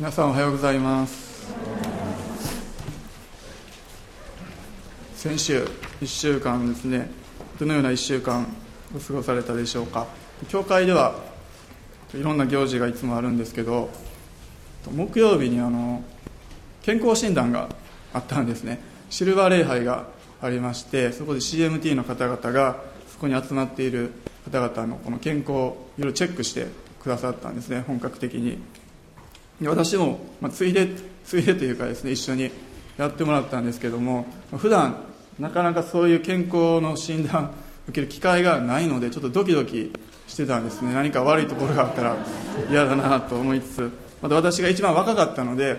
[0.00, 1.52] 皆さんおはようございます。
[5.14, 5.62] 先週
[6.00, 7.10] 1週間ですね
[7.58, 8.46] どのような1週間
[8.96, 10.06] お過ごされたでしょうか。
[10.48, 11.16] 教会では
[12.14, 13.90] いろんな行事がいつもあるんですけど
[14.90, 16.02] 木曜日にあの
[16.80, 17.68] 健康診断が
[18.14, 18.80] あったんですね。
[19.10, 20.06] シルバー礼拝が
[20.40, 22.82] ありましてそこで CMT の方々が
[23.12, 24.12] そこに集まっている
[24.50, 26.68] 方々のこの健康をいろいろチェックして
[27.02, 28.58] くださったんですね本格的に。
[29.68, 30.88] 私も、まあ、ついで
[31.24, 32.50] ついでというかですね一緒に
[32.96, 34.96] やってもらったんですけども普段
[35.38, 37.50] なかなかそういう健康の診断
[37.88, 39.92] 受ける機会がないのでちょっとドキドキ
[40.26, 40.94] してたんですね。
[40.94, 42.16] 何か悪いところがあったら
[42.70, 43.90] 嫌だなと思いつつ
[44.22, 45.76] また私が一番若かったので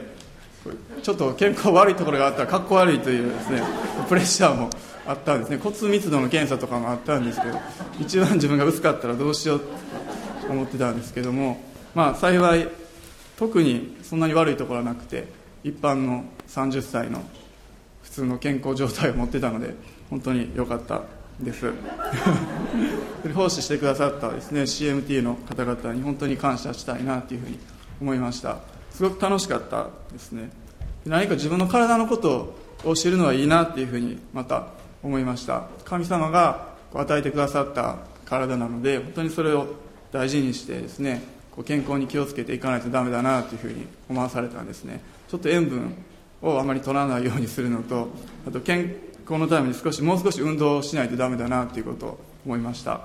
[1.02, 3.64] ちょっと健康悪いところがあったらかっこ悪いというですね
[4.10, 4.70] プレッシャーも
[5.06, 5.58] あったんですね。
[5.58, 7.60] 骨密度の検査とかもあったんですけど
[8.00, 9.68] 一番自分が薄かったらどうしようと
[10.50, 11.64] 思ってたんですけども
[11.96, 12.81] まあ幸い
[13.42, 15.26] 特にそんなに悪いところはなくて
[15.64, 17.24] 一般の30歳の
[18.04, 19.74] 普通の健康状態を持ってたので
[20.12, 21.02] 本当に良かった
[21.40, 21.74] です。
[23.34, 27.58] 奉仕してくださったですね CMT の方々に本当に感謝したいなというふうに
[28.00, 28.60] 思いました。
[28.92, 30.52] すごく楽しかったですね。
[31.08, 32.54] 何か自分の体のこと
[32.86, 34.68] を知るのはいいなっていうふうにまた
[35.02, 35.64] 思いました。
[35.84, 39.66] 神様が与えてくださった体なので本当にそれを
[40.12, 45.02] 大事にしてですねこう健康に気をつけていかないとダメだなというふうに思わされたんですね。
[45.28, 45.94] ちょっと塩分
[46.42, 48.10] をあまり取らないようにするのと
[48.48, 48.96] あと健
[49.30, 53.02] 康のために少しもう少し運動をしないとダメだなということを思いました。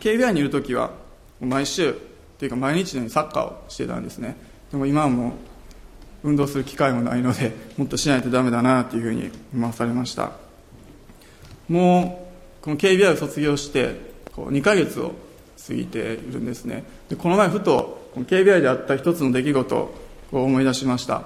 [0.00, 0.90] 警備員にいる時は
[1.40, 1.94] 毎週
[2.38, 4.36] というか毎日のようにサッカーをしてたんですね。
[4.70, 5.32] でも今はもう
[6.24, 10.32] 運動する機会もないのでもっとしないとダメだなというふうに思わされました。
[11.68, 12.26] も
[12.60, 15.14] うこの警備員を卒業してこう2ヶ月を
[15.66, 16.84] 過ぎているんですね。
[17.08, 21.22] でこの前ふとこの KBI であった一つの出来事を思い出しました。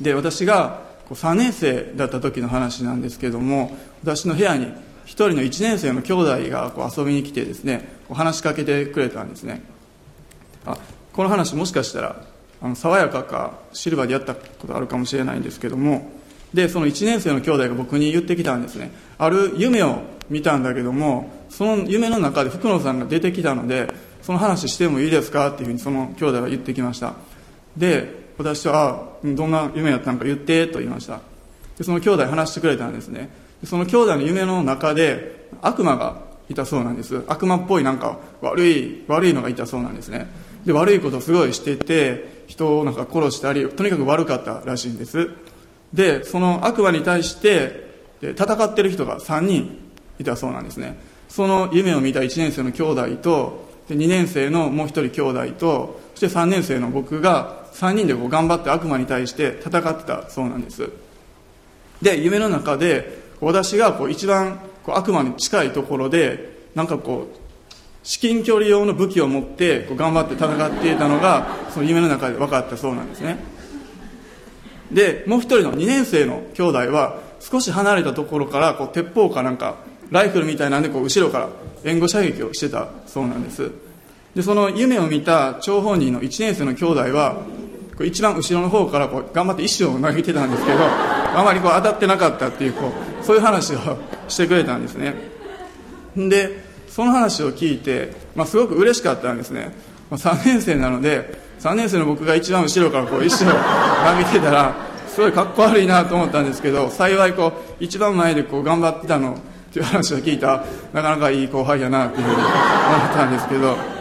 [0.00, 4.66] で私が3年生だった時の話なんですけども私の部屋に
[5.04, 9.62] 一人の1年生の兄弟がこう遊びに来てですねこう話しかけてくれたんですね。
[10.66, 10.76] あ
[11.12, 12.24] この話もしかしたら
[12.62, 16.12] あの爽やかかシルバーでやったことあるかもしれないんですけども
[16.52, 18.92] でその1年生の兄弟が僕に言ってきたんですね。
[19.18, 27.14] ある夢を見たんだけどもその夢の中で福野さんが出てきたのでその話してもいいですかっていうふうにその兄弟は言ってきました。
[27.76, 31.20] で私は「どんな夢やったのか言って」と言いました。
[31.76, 33.28] でその兄弟話してくれたんですね。
[33.64, 37.22] その兄弟の夢の中で悪魔がいたそうなんです。
[37.28, 40.28] 悪魔っぽいなんか悪い悪いのがいたそうなんですね。
[40.64, 45.30] で悪いことをすごいしてて人をなんか殺したりとにかく悪かったらしいんです。
[45.92, 47.90] でその悪魔に対して
[48.22, 49.78] 戦ってる人が3人
[50.18, 50.98] いたそうなんですね。
[51.30, 60.90] その夢を見た1年生の兄弟とで2年生のもう1人兄弟とそして3年生の僕が3人でこう頑張って悪魔に対して戦ってたそうなんです。
[62.02, 67.36] で夢の中で私がこう一番こう悪魔に近いところでなんかこう
[68.02, 73.38] 至近距離用の武器を持ってこう頑張って戦っていたのがその夢の中で分かったそうなんですね。
[74.90, 79.76] でもう一人の2年生の兄弟は少し離れたところからこう鉄砲かなんか
[80.10, 81.48] ライフルみたいなんでこう後ろから
[81.84, 83.70] 援護射撃をしてたそうなんです。
[84.34, 87.42] でその夢を見た張本人の1年生の兄弟は
[88.04, 93.78] 一番後ろの方からこう頑張って石を投げてたんですけどあまりこう当たってなかったっていうこうそういう話を
[94.28, 95.14] してくれたんですね。
[96.16, 99.72] でその話を聞いて、まあ、すごく嬉しかったんですね、
[100.10, 103.54] まあ、3年生なので3年生の僕が一番後ろからこう石を投
[104.18, 104.74] げてたら
[105.06, 109.38] すごいかっこ悪いなと思ったんですけど幸いこう一番前でこう頑張ってたの
[109.70, 112.48] っていう話を聞いたなかなかいい後輩やなっていうふうに思っ
[113.14, 114.00] たんですけど。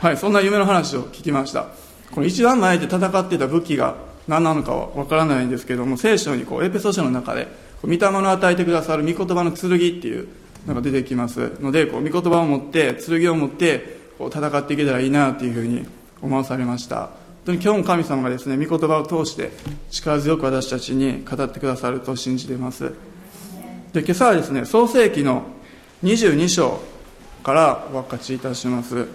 [0.00, 1.66] はいそんな夢の話を聞きました。
[2.10, 3.96] この一番前で戦ってた武器が
[4.26, 7.48] 何なのかは分からないんですけども聖書にこうエペソ書の中で
[7.82, 10.28] 御霊の与えてくださる御言葉の剣っていう
[10.66, 15.86] のが出てきますのでこう御言葉を持って剣を持ってこう戦っていけたらいいなというふうに
[16.22, 17.00] 思わされました。
[17.00, 17.10] 本
[17.44, 19.50] 当に今日も神様がですね御言葉を通して
[19.90, 23.09] 力強く私たちに語ってくださると信じています。
[23.92, 25.42] で今朝はですね創世紀の
[26.04, 26.80] 22章
[27.42, 29.08] からお分かちいたします。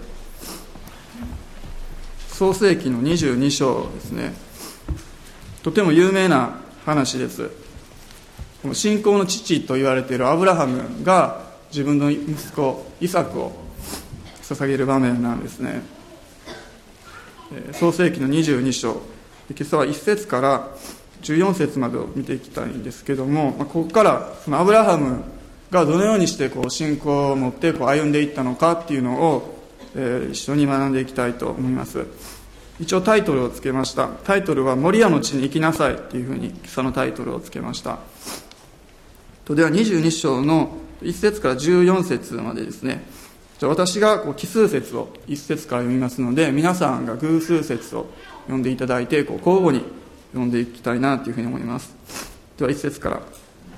[2.28, 4.34] 創世紀の22章ですね。
[5.62, 7.48] とても有名な話です。
[8.60, 11.40] この信仰の父と言われているアブラハムが
[11.70, 13.52] 自分の息子イサクを
[14.42, 15.80] 捧げる場面なんですね。
[17.72, 19.00] 創世紀の22章。
[19.48, 20.68] 今朝は1節から
[21.22, 25.24] 14節までを見ていきたいんですけども、まあ、ここからそのアブラハム
[25.70, 29.58] がどのようにしてこう信仰を持ってこう歩んでいったのかっていうのを、
[29.94, 32.06] えー、一緒に学んでいきたいと思います。
[32.78, 34.08] 一応タイトルをつけました。
[34.08, 37.98] タイトルは「守屋の地に行きなさい」っていうふうにそのタイトルをつけました。
[39.44, 43.04] とでは22章の1節から14節までですね。
[43.58, 48.06] じゃ私がこう奇数節を1節から読みますので皆さんが偶数節を
[48.42, 49.82] 読んでいただいてこう交互に
[50.36, 51.94] 読んでいきたいなというふうに思います。
[52.58, 53.20] では1節から。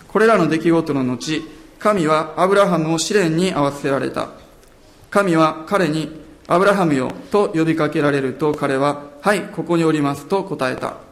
[0.08, 1.42] これらの出来事の後
[1.78, 4.30] 神はアブラハムを試練に合わせられた。
[5.10, 11.07] 神は彼にアブラハムよと呼びかけられると彼ははいここにおりますと答えた。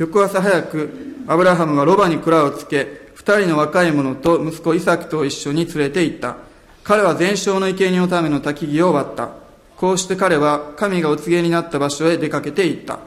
[0.00, 6.38] 翌朝早くアブラハムはロバに蔵をつけ二人の若い者と息子イサクと一緒に連れて行った
[6.82, 9.28] 彼は全焼の生贄のための焚き木を割った。
[9.76, 12.98] こうして彼は神がお告げになった場所へ出かけていった。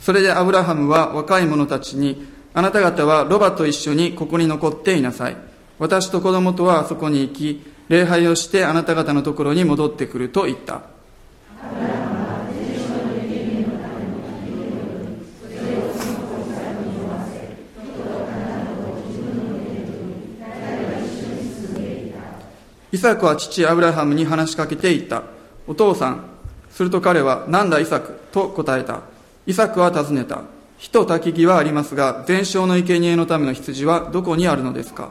[0.00, 5.36] それでアブラハムは若い者たちに、あなた方はロバと一緒にここに残っていなさい。
[5.80, 10.82] 私と子供とはあそこに行き、礼拝をしてあなた方のところに戻ってくると言った。
[22.92, 25.24] イサクは父アブラハムに話しかけていった。
[25.66, 26.24] お父さん。
[26.70, 29.00] すると彼は、なんだイサクと答えた。
[29.46, 30.42] イサクは尋ねた。
[30.78, 35.10] 火と焚き木はありますが、全焼の生贄のための羊はどこにあるのですか？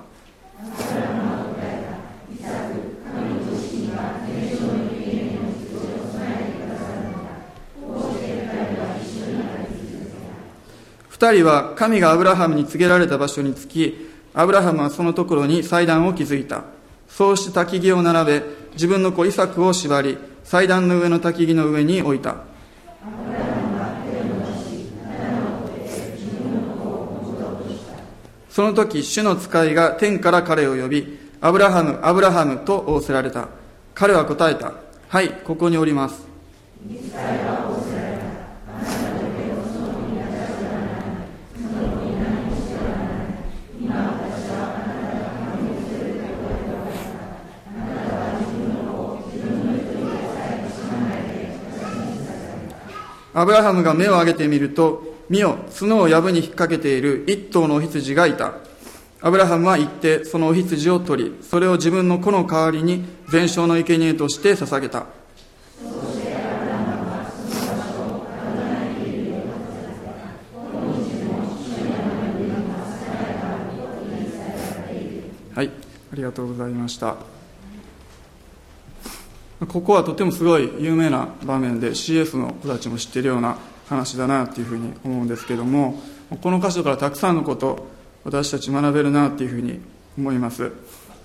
[11.19, 16.63] 二人は神がアブラハムに告げられた場所に着き、アブラハムはそのところに祭壇を築いた。
[17.09, 22.37] そうして焚き木を並べ、自分の子イサクを縛り、祭壇の上の焚き木の上に置いた。
[28.49, 33.49] その時、主の使いが天から彼を呼び、アブラハム、アブラハムと仰せられた。
[33.93, 34.71] 彼は答えた。
[35.09, 36.25] はい、ここにおります。
[53.39, 58.55] アブラハムが目を上げてみると、見よ、角を藪に引っ掛けている一頭のお羊がいた。
[59.21, 65.05] アブラハムは行って、そのお羊を取り、それを自分の子の代わりに、全焼の生贄として捧げた。
[75.55, 75.71] はい、
[76.11, 77.38] ありがとうございました。
[79.67, 83.57] ここはとてもすごい有名な場面で CS の子たちも知ってるような
[83.87, 86.01] 話だなっていうふうに思うんですけども
[86.41, 87.87] この箇所からたくさんのこと
[88.23, 89.81] 私たち学べるなっていうふうに
[90.17, 90.71] 思います、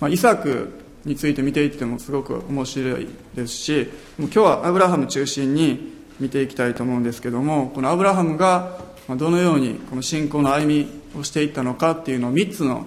[0.01, 10.89] まあ、イサクについて見ていってもすごく面白いですし今日はアブラハム中心に見ていきたいと思うんですけどもこのアブラハムがどのようにこの信仰の歩み
[11.19, 12.87] をしていったのかっていうのを3つの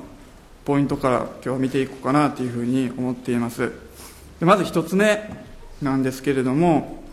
[0.65, 3.71] ポイントから今日は見ていこうかなというふうに思っています。
[4.39, 5.46] でまず一つ目
[5.81, 7.03] なんですけれども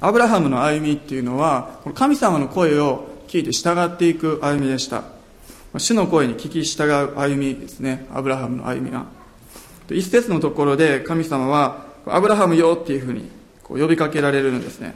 [0.00, 5.04] アブラハムの歩みっていうのは神様の声を聞いて従っていく歩みでした。
[5.78, 8.06] 主の声に聞き従う歩みですね。
[8.12, 9.06] アブラハムの歩みが。
[9.90, 13.30] 一節のところで神様はアブラハムよっていうふうに
[13.62, 14.94] こう呼びかけられるんですね。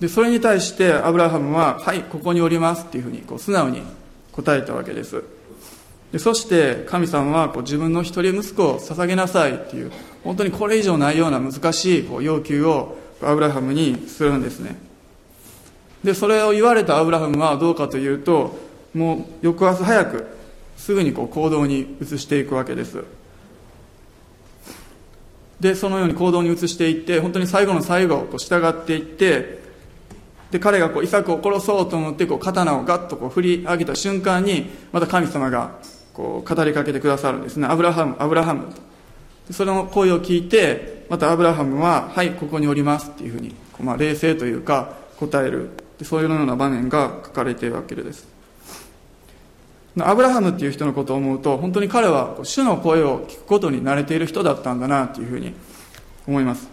[0.00, 3.82] でそれに対してアブラハムははいここにおりますっていうふうにこう素直に
[4.32, 5.22] 答えたわけです。
[6.12, 9.92] でそして神様はこう自分の一人息子を捧げなさいっていう
[10.24, 14.76] 本当にこれ以上ないような難しいこう要求をアブラハムにするんですね。
[16.04, 18.58] でそれを言われたアブラハムはどうかというと
[18.94, 20.26] もう翌朝早く
[20.76, 23.04] すぐにこう行動に移していくわけです。
[25.60, 29.58] でそのように行動に移していって本当に最後の最後こう従っていって
[30.52, 35.72] で彼がこうイサクを殺そうと思ってこう刀をガッとこう振り上げた瞬間にまた神様が
[36.18, 37.68] こう語りかけてくださるんですね。
[37.68, 38.64] アブラハムアブラハム。
[39.46, 45.70] とその声を聞いてまたアブラハムは「はいここにおります」っていうふうに、まあ、冷静というか答える。
[46.02, 48.26] そういうような場面が書かれているわけです。
[50.00, 55.54] アブラハムっていう人のことを思うと本当に彼は主の声を聞くことに慣れている人だったんだなっていうふうに
[56.26, 56.68] 思います。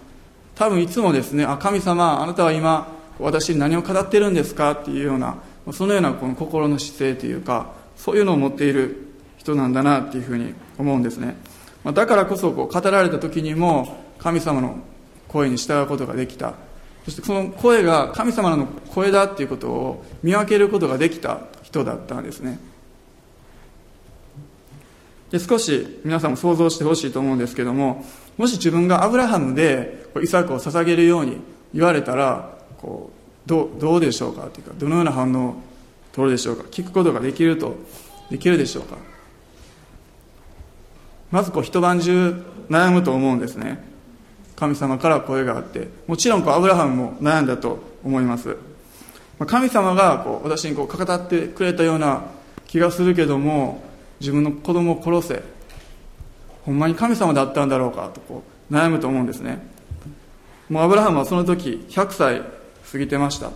[0.55, 2.87] 多分いつもですねあ神様あなたは今
[3.19, 5.37] 私に何を語ってるんですかっていうような
[5.71, 9.04] そのようなこの心の姿勢というかそういうのを持っている
[9.45, 11.35] 人なんだなっていうふうに思うんですね。
[11.83, 14.79] まだからこそこう語られた時にも神様の
[15.27, 16.55] 声に従うことができた。
[17.05, 22.59] そしてその声が神様の声だっていうことを見分けることができた人だったんですね。
[25.29, 28.05] で少し皆さんも想像してほしいと思うんですけども
[28.37, 31.37] もし自分がアブラハムでイサクを捧げるように
[31.73, 33.11] 言われたらこ
[33.45, 35.55] うどどうでしょうかというかどのような反応を
[36.13, 36.63] 取るでしょうか。
[36.71, 37.75] 聞くことができると
[38.31, 38.97] できるでしょうか。
[41.35, 43.83] まずこう一晩中悩むと思うんですね。
[44.55, 45.89] 神様から声があって。
[46.07, 48.55] もちろんこうアブラハムも悩んだと思います。
[49.45, 52.23] 神様がこう私にこう語ってくれたような
[52.67, 53.83] 気がするけども
[54.21, 55.43] 自分の子供を殺せ。
[56.63, 59.59] ほんまに神様だったんだろうかとこう悩むと思うんですね。
[60.69, 62.43] もうアブラハムはその時100歳
[62.89, 63.51] 過ぎてました。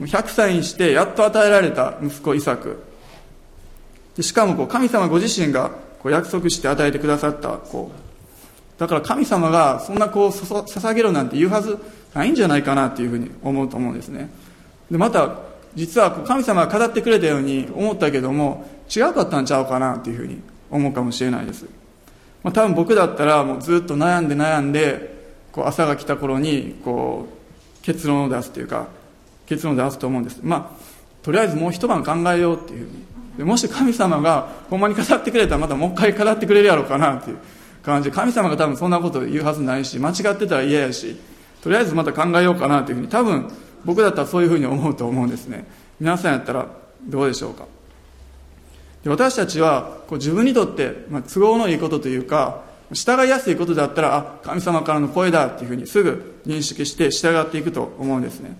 [0.00, 2.82] 100歳にしてやっと与えられた息子イサク。
[4.20, 5.70] しかもこう神様ご自身が
[6.02, 7.90] こう約束して与えてくださった子
[8.78, 11.78] だから神様がそんなこう捧げろなんて言うはず
[12.14, 14.30] ないんじゃないかなっていうふうに思うと思うんですね。
[14.90, 15.36] でまた
[15.74, 20.40] 実は神様が語ってくれたように思ったけども違うかったんちゃうかなっていうふうに
[20.70, 21.66] 思うかもしれないです、
[22.42, 25.14] まあ、多分僕だったらもうずっと悩んで悩んで
[25.52, 27.28] こう朝が来た頃にこ
[27.80, 28.88] う結論を出すというか
[29.46, 30.40] 結論を出すと思うんです。
[30.42, 30.90] まあ
[31.22, 33.04] とりあえずもう一晩考えようっていうふうに
[33.40, 37.38] でもし神様がほんまに語ってくれたらまたもう一回語ってくれるやろうかなっていう
[37.82, 38.10] 感じ。
[38.10, 41.16] で神様が多分そんなこと言うはずないし間違ってたら嫌やし。
[41.62, 43.50] とりあえずまた考えようかなというふうに多分
[43.86, 45.64] 僕だったらそういうふうに思うと思うんですね。
[45.98, 46.66] 皆さんやったら
[47.06, 47.64] どうでしょうか。
[49.04, 52.60] で私たちはこう自分にとって、まあ、都合のいいことというか
[52.92, 58.54] 従いやすいことだったらあ神様からの声だっていうふうにすぐ認識して従っていくと思うんですね。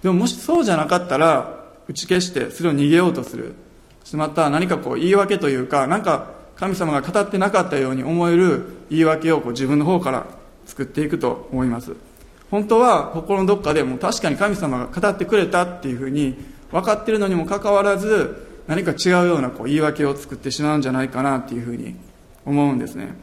[0.00, 3.56] でももしそうじゃなかったら打ち消してそれを逃げようとする。
[4.04, 10.26] しまった何かこう言い訳というか何か神様が語ってなかったように思える言い訳をこう自分の方から
[10.66, 11.94] 作っていくと思います。
[12.50, 16.36] 本当は心のどっかでも確かに神様が語ってくれたっていうふうに
[16.70, 21.96] 分かってるのにもかかわらず何か違うようなこう言い訳を作ってしまうんじゃないかなっていうふうに
[22.44, 23.14] 思うんですね、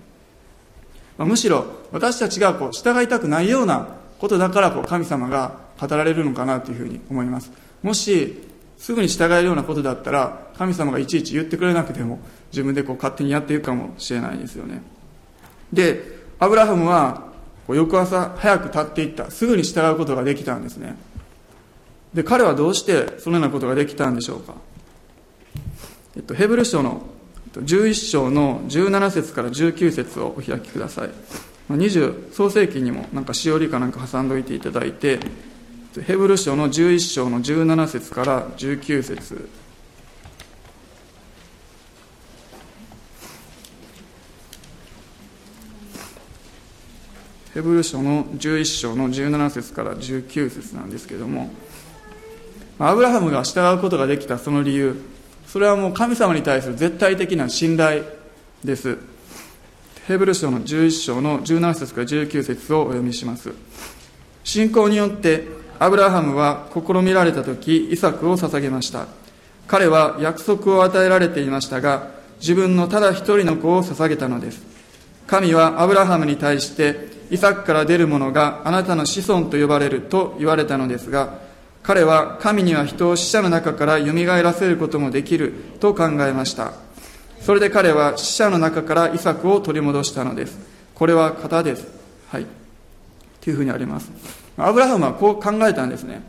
[1.18, 3.88] まあ、むしろ私たちがこう従いたくないような
[4.20, 7.52] ことだからこう神様が語られるのかなというふうに思います。
[7.84, 8.49] もし
[8.80, 12.20] すぐに従えるようなことだったら神様がいちいち言ってくれなくても
[12.52, 14.82] 自分でこう勝手にやっていくかもしれないですよね。
[15.72, 17.28] でアブラハムは
[17.68, 19.30] 翌朝早く立っていった。
[19.30, 20.96] すぐに従うことができたんですね。
[22.14, 24.56] で彼はどうしてそのようなことができたんでしょうか、
[26.16, 27.04] えっと、ヘブル書の
[27.54, 31.10] 11章の17節から19節をお開きください。
[31.70, 35.20] 20創世記にもなんかしおりかなんか挟んどいていただいて
[36.06, 39.50] ヘブル書の11章の17節から19節。
[47.54, 51.50] ヘブル書の11章の17節から19節なんですけども
[52.78, 55.02] アブラハムが従うことができたその理由
[55.48, 58.04] それはもう神様に対する絶対的な信頼
[58.64, 58.98] です。
[60.08, 63.52] ヘブル書の11章の17節から19節をお読みします。
[64.44, 69.08] 信仰によってアブラハムは試みられた時イサクを捧げました。
[69.68, 74.62] 彼は約束を与えられていましたが自分のただ一人の子を捧げたのです。
[75.28, 81.38] 神はアブラハムに対してイサクから出る者があなたの子孫と呼ばれると言われたのですが
[81.84, 86.74] 彼は神には人を死者の中からよみがえらせることもできると考えました。
[87.42, 90.60] それで彼は死者の中からイサクを取り戻したのです。
[90.94, 91.88] これは型です。
[92.28, 92.46] はい。
[93.40, 94.39] というふうにあります。
[94.60, 96.22] アブラハムはこう考えたんですね。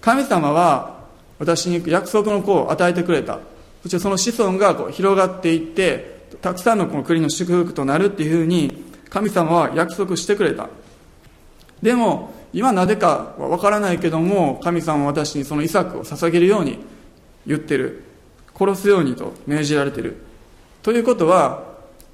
[0.00, 1.00] 神様は
[1.38, 3.38] 私に約束の子を与えてくれた。
[3.82, 10.68] そしてその子孫がこう広がっていってたくさんのこの国の祝福となるっていうふうに神様は約束してくれた。
[11.82, 16.78] でも今なぜかはわからないけども神様は私にそのイサクを捧げるように
[17.46, 18.04] 言ってる。
[18.54, 20.16] 殺すようにと命じられてる。
[20.82, 21.64] ということは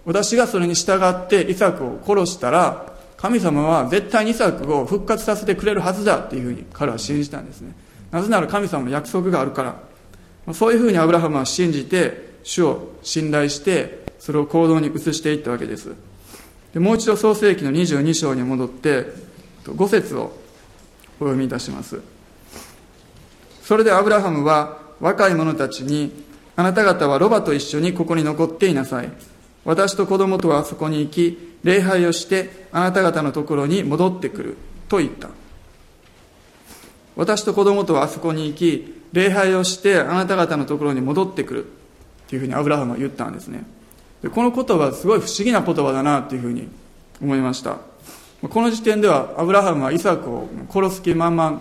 [0.05, 7.75] 私がそれに従ってイサクを殺したら神様は絶対にイサクを復活させてくれるはずだっていうふうに彼は信じたんですね。
[8.11, 10.55] なぜなら神様の約束があるから。
[10.55, 15.95] そういうふうにアブラハムは信じて主を信頼してそれを行動に移していったわけです。
[16.73, 19.07] でもう一度創世紀の22章に戻って
[19.65, 20.33] 5節を
[21.19, 22.01] お読みいたします。
[23.63, 29.11] それでアブラハムは若い者たちにあなた方はロバと一緒にここに残っていなさい。
[29.67, 34.57] 私と子供とはそこに行き礼拝をしてあなた方のところに戻ってくる
[34.89, 35.29] と言った。
[37.17, 41.67] 私と子供とはあそこに行き礼拝をしてあなた方のところに戻ってくる
[42.29, 43.65] というふうにアブラハムは言ったんですね。
[44.23, 46.69] でこの言葉はすごい不思議な言葉だなというふうに
[47.21, 47.79] 思いました。
[48.49, 51.61] この時点ではアブラハムはイサクを殺す気満々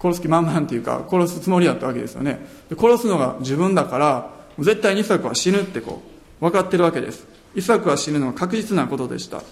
[0.00, 2.46] 殺す気満々っていうか殺すつもりだったわけですよね。
[2.70, 7.26] 殺すのが自分だから絶対にイサクは死ぬってこう分かってるわけです。
[7.54, 9.42] イサクは死ぬのは確実なことでした。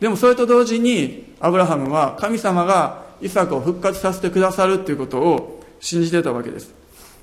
[0.00, 6.74] でもそれと同時にアブラハムは神様がイサクを復活させてくださるっていうことを信じてたわけです。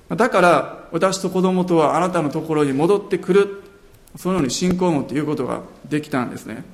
[0.09, 3.63] だから私と子供とはあなたのところに戻ってくる。
[4.17, 6.65] そのように信仰を持って言うことができたんですね。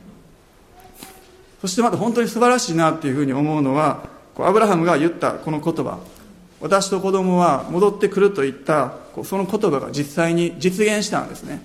[1.61, 4.07] そしてまた本当に素晴らしいなっていうふうに思うのは
[4.39, 5.99] アブラハムが言ったこの言葉。
[6.59, 11.61] 私と子供は戻ってくるといったその言葉が実際に実現したんですね。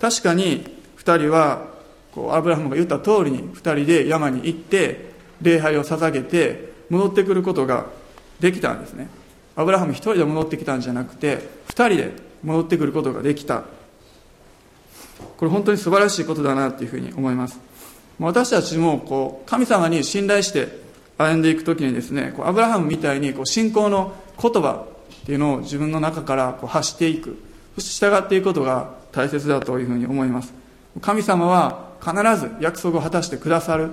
[0.00, 0.64] 確かに
[0.98, 1.66] 2人は
[2.12, 7.86] こうアブラハムが言った通りに2人で山に行って礼拝を捧げて戻ってくることが
[8.40, 9.08] できたんですね。
[9.56, 11.38] アブラハム1人で戻ってきたんじゃなくて
[11.68, 12.12] 2人で
[12.42, 13.64] 戻ってくることができた。
[15.36, 17.58] これ本当に素晴らしいことだなというふうに思います。
[18.18, 20.68] 私たちもこう神様に信頼して
[21.16, 24.86] 歩んでいく時にですねこうアブラハムみたいにこう信仰の言葉
[25.22, 27.36] っていうのを自分の中からこう発していく。
[27.74, 30.52] そして従っていくことが大切だというふうに思います。
[31.00, 33.90] 神様は必ず約束を果たしてくださる。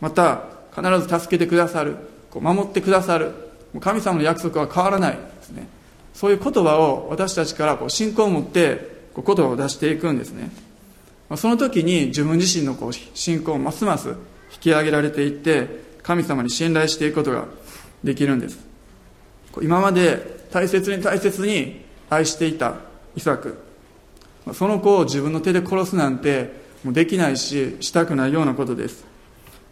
[0.00, 1.96] また必ず助けてくださる。
[2.30, 3.32] こう守ってくださる。
[3.80, 5.68] 神様の約束は変わらないですね。
[6.14, 10.50] そういう言葉を私たちからこう信仰を持ってこう言葉を出していくんですね。
[11.36, 15.68] その時に自分自身のこう信仰をますます引き上げられていって
[16.02, 17.46] 神様に信頼していくことが
[18.04, 18.58] できるんです。
[19.60, 22.76] 今まで大切に大切に愛していた
[23.16, 23.65] イサク
[24.52, 26.50] その子を自分の手で殺すなんて
[26.84, 29.04] もうできないししたくないようなことです。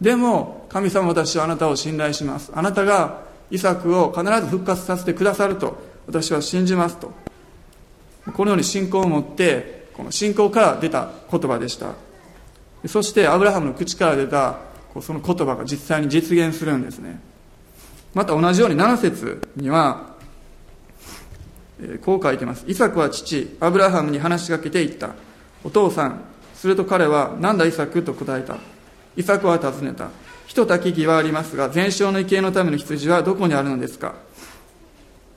[0.01, 2.51] でも神様私はあなたを信頼します。
[2.53, 5.77] あなたがイサクを必ず復活させてくださると
[6.07, 7.11] 私は信じますと。
[8.33, 11.93] このように信仰を持ってこの信仰から出た言葉でした。
[12.87, 14.59] そしてアブラハムの口から出た
[15.01, 17.21] その言葉が実際に実現するんですね。
[18.13, 20.14] また同じように7節には
[22.03, 22.63] こう書いてます。
[22.67, 25.11] イサクは父アブラハムに話しかけていった。
[25.63, 26.21] お父さん
[26.53, 28.57] すると彼は何だイサクと答えた。
[29.17, 30.09] イサクは尋ねた。
[30.47, 34.15] ひとたき儀はありますが全焼の生贄のための羊はどこにあるのですか？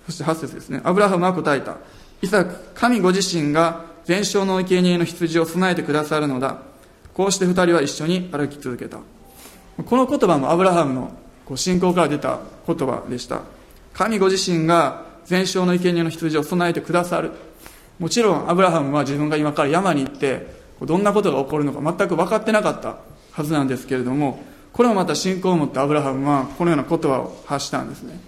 [0.07, 0.81] そして8節ですね。
[0.85, 1.79] アブラハムは答えた。
[2.23, 6.59] イサク神ご自身が全焼の生贄の羊を備えてくださるのだ。
[7.15, 8.99] こうして二人は一緒に歩き続けた。
[9.85, 11.13] この言葉もアブラハムの
[11.57, 13.43] 信仰から出た言葉でした。
[13.93, 17.33] 神ご自身が全焼の生贄の羊を備えてくださる。
[17.99, 20.47] もちろんアブラハムは自分が今から山に行って
[20.81, 22.97] どんなことが起こるのか全く分かってなかった
[23.33, 28.19] はずなんですけれどもこれもまた信仰を持ってアブラハムはこのような言葉を発したんですね。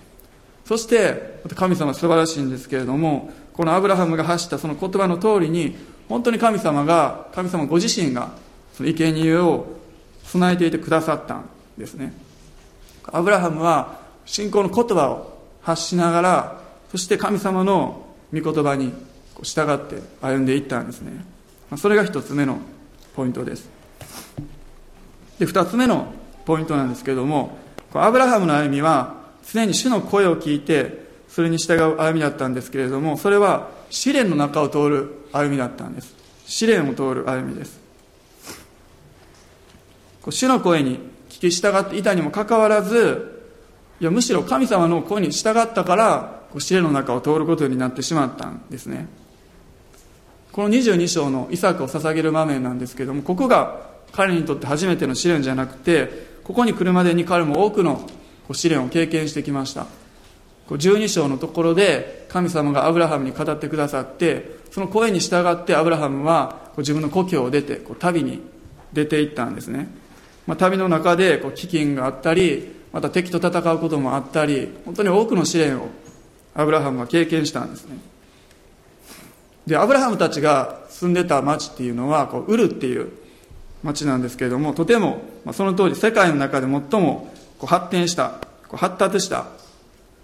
[0.66, 5.76] そして神様素晴らしいんですけれどもこのアブラハムが発したその言葉の通りに
[6.08, 8.32] 本当に神様が神様ご自身が
[8.74, 9.66] その生贄を
[10.24, 11.44] 備えていてくださったん
[11.78, 12.12] ですね。
[13.06, 16.59] アブラハムは信仰の言葉を発しながら
[16.90, 18.92] そして神様の御言葉に
[19.42, 21.24] 従って歩んでいったんですね。
[21.76, 22.58] それが一つ目の
[23.14, 23.68] ポイントです。
[25.38, 26.12] で二つ目の
[26.44, 27.58] ポイントなんですけれども
[27.94, 29.16] アブラハムの歩みは
[29.50, 36.14] 常に主の声を聞いてそれに従う歩みだったんですけれどもそれは試練の中を通る歩みだったんです。
[36.46, 37.80] 試練を通る歩みです。
[40.28, 40.98] 主の声に
[41.30, 43.40] 聞き従っていたにもかかわらず
[44.00, 49.06] いやむしろ神様の声に従ったから試練の中を通ることになってしまったんですね。
[50.52, 58.04] この22章のイサクを捧げる場面なんですけどもここが彼にとって初めての試練じゃなくてここに来るまでに彼も多くの
[58.52, 59.86] 試練を経験してきました。
[60.68, 68.40] 12章のところで神様がアブラハムに語ってくださってその声に従ってアブラハムは自分の故郷を出て旅に
[68.92, 69.88] 出て行ったんですね、
[70.46, 75.88] まあ、旅の中で飢饉があったりまた敵と戦うこともあったり本当に多くの試練を
[76.54, 77.96] アブラハムは経験したんですね。
[79.66, 83.10] でアブラハムたちが住んでた町っていうのはこうウルっていう
[83.82, 89.46] 町なんですけれどもとても、まあ、その当時世界の中で最もこう発展したこう発達した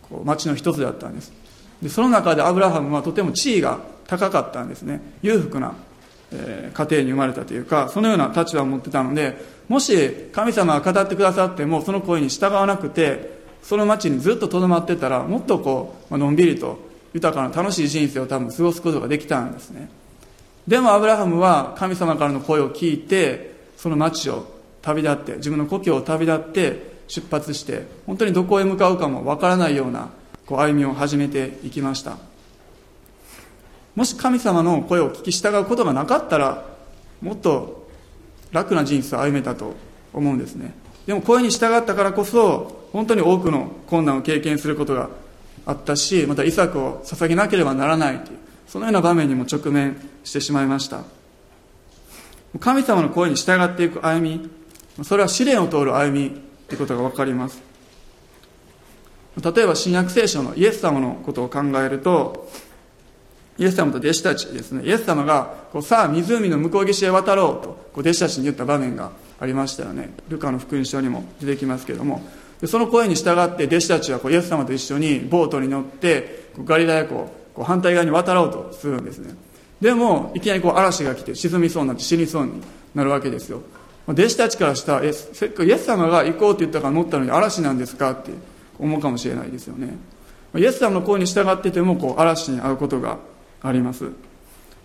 [0.09, 1.33] こう町の一つだったんです。
[1.83, 5.01] でその中でアブラハムはとても地位が高かったんですね。
[5.23, 5.75] 裕福な、
[6.33, 9.37] えー、家庭に生まれたというかそのような立場を持ってたので
[9.69, 13.36] もし神様が語ってくださってもその声に従わなくて
[13.67, 16.79] その町にずっととどまってたらもっとこう、のんびりと
[17.13, 19.91] 豊かな楽しい人生を多分過ごすことができたんですね。
[20.69, 24.47] でもアブラハムは神様からの声を聞いてその町を
[24.83, 30.11] 旅立って自分の故郷を旅立って出発して本当にどこへ向かうかもわからないような
[30.47, 32.19] こう歩みを始めていきました。
[33.97, 36.65] もし神様の声を聞き従うことがなかったら
[37.21, 37.89] もっと
[38.53, 39.75] 楽な人生を歩めたと
[40.13, 40.86] 思うんですね。
[41.07, 45.09] でも声に従ったからこそ本当に多くの困難を経験することが
[45.65, 51.03] あったしまた遺作を捧げなければならないというそのような場面にも直面してしまいました。
[52.59, 54.51] 神様の声に従っていく歩み
[55.05, 57.63] それは試練を通る歩みということが分かります。
[59.37, 62.49] 例えば新約聖書のイエス様のことを考えると
[63.59, 64.85] イエス様と弟子たちですね。
[64.85, 70.15] イエス様がこうさあ湖の向こう岸へ渡ろうとこう弟子たちに言った場面がありましたよね。
[70.29, 72.23] ルカの福音書にも出てきますけども。
[72.65, 79.35] その声に従って弟子たちはこうイエス様と一緒にボートに乗ってガリラヤ湖こう反対側に渡ろうとするんですね。
[79.81, 82.63] でもいきなりこう嵐が来て沈みそうになって死にそうに
[82.95, 83.61] なるわけですよ。
[84.07, 88.31] 弟子たちからしたらえせっかくイエス様が行こうって言ったから乗ったのに嵐なんですかって
[88.79, 89.99] 思うかもしれないですよね。
[90.55, 93.19] イエス様の声に従っててもこう嵐に遭うことが
[93.63, 94.05] あります。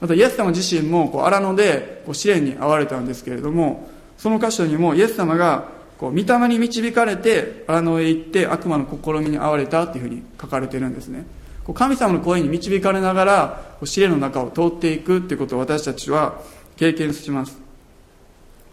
[0.01, 3.89] またイエス様自身もこう荒野でこう試練に遭われたんですけれども
[4.21, 5.63] その箇所にもイエス様が
[5.97, 11.25] こう御霊に導かれて荒野へ行って悪魔の試みに遭われたっていうふうに書かれてるんですね。
[11.73, 16.39] 神様の声に導かれながら試練の中を通っていくっていうことを私たちは
[16.77, 17.59] 経験します。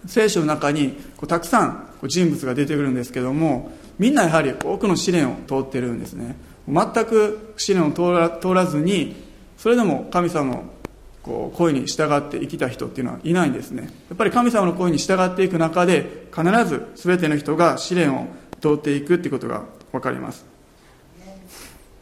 [0.05, 6.37] 聖書の中にこうたくさん人物が出てくるんですけどもみんなやはり多くの試練を通ってるんですね。
[6.69, 9.17] 全く試練を通ら通らずに
[9.57, 10.65] それでも神様の
[11.29, 13.83] こう声に従って生きた人っていうのはいないんですね。
[13.83, 18.29] やっぱり神様の声に従っていく中で必ず全ての人が試練を
[18.62, 20.47] 通っていくっていうことが分かります、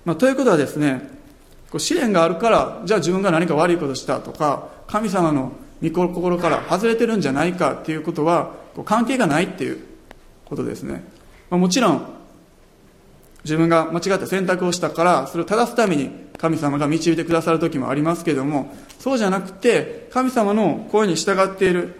[0.04, 1.08] まあ、ということはですね
[1.70, 9.80] こう試練があるからじゃあ自分が何か悪いことしたとか神様の御心から外れてるんじゃないかっていうことはこう関係がないっていう
[10.44, 11.04] ことですね、
[11.50, 12.15] まあ、もちろん
[13.46, 21.94] 自分が間違った選択をしたからそれを正すために神様が導いてくださる時もありますけどもそうじゃなくて神様の声に従っている。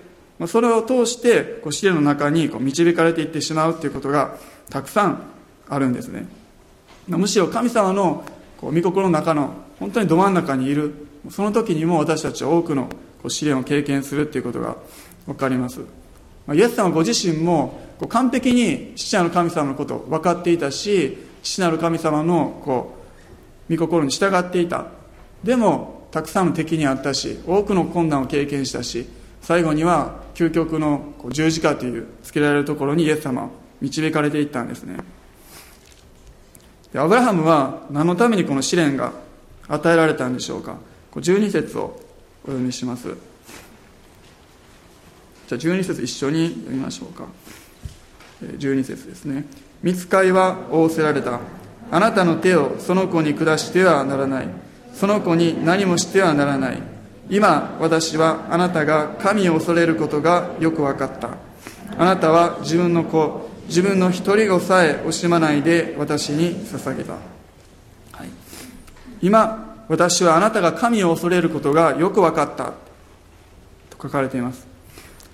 [0.48, 4.36] それを通してこう試練の中にこう導かれていってしまうということが
[4.68, 5.22] たくさん
[5.66, 6.26] あるんですね。
[7.08, 8.22] むしろ神様の
[8.58, 10.92] こう御心の中の本当にど真ん中にいる。
[11.30, 12.90] その時にも私たちは多くの
[13.28, 14.76] 試練を経験するということが
[15.24, 15.80] 分かります。
[16.52, 22.96] イエス様ご自身も完璧に父なる神様のことを分かっていたし父なる神様のこ
[23.68, 24.86] う御心に従っていた。
[25.44, 29.06] でもたくさんの敵にあったし多くの困難を経験したし
[29.42, 33.48] 最後には究極の十字架というつけられるところにイエス様
[33.80, 34.98] 導かれていったんですね。
[36.92, 39.12] でアブラハムは何のためにこの試練が
[39.68, 40.78] 与えられたんでしょうか。
[41.12, 42.00] 12節を
[42.42, 43.08] お読みします。
[45.48, 47.24] じゃあ12節一緒に読みましょうか。
[48.42, 49.46] 12節ですね。
[49.86, 51.38] 見つかいは仰せられた。
[51.92, 54.48] あなたの手をその子に下してはならない。
[54.92, 56.82] その子に何もしてはならない。
[57.30, 61.36] 今私はあなたが神を恐れることがよく分かった。
[61.96, 63.48] あなたは自分の子。
[63.68, 68.28] 自分の一人子さえ惜しまないで私に捧げた、はい、
[69.20, 72.72] 今私はあなたが神を恐れることがよく分かった。
[73.90, 74.66] と書かれています。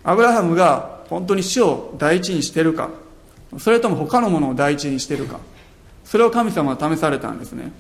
[0.05, 2.91] アブラハムが本当に死を第一にしているか。
[3.59, 5.39] それとも他のものを第一にしてるか。
[6.05, 7.73] それを神様は試されたんですね、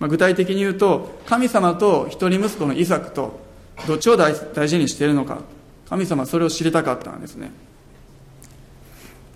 [0.00, 3.40] まあ、具体的に言うと神様と一人息子のイサクと
[3.86, 5.38] どっちを大事にしているのか。
[5.88, 7.50] 神様はそれを知りたかったんですね。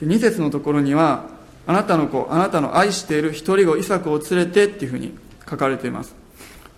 [0.01, 1.27] で2節のところには
[1.67, 5.17] あなたの子あなたの愛している一人子イサクを連れてっていうふうに
[5.49, 6.15] 書かれています。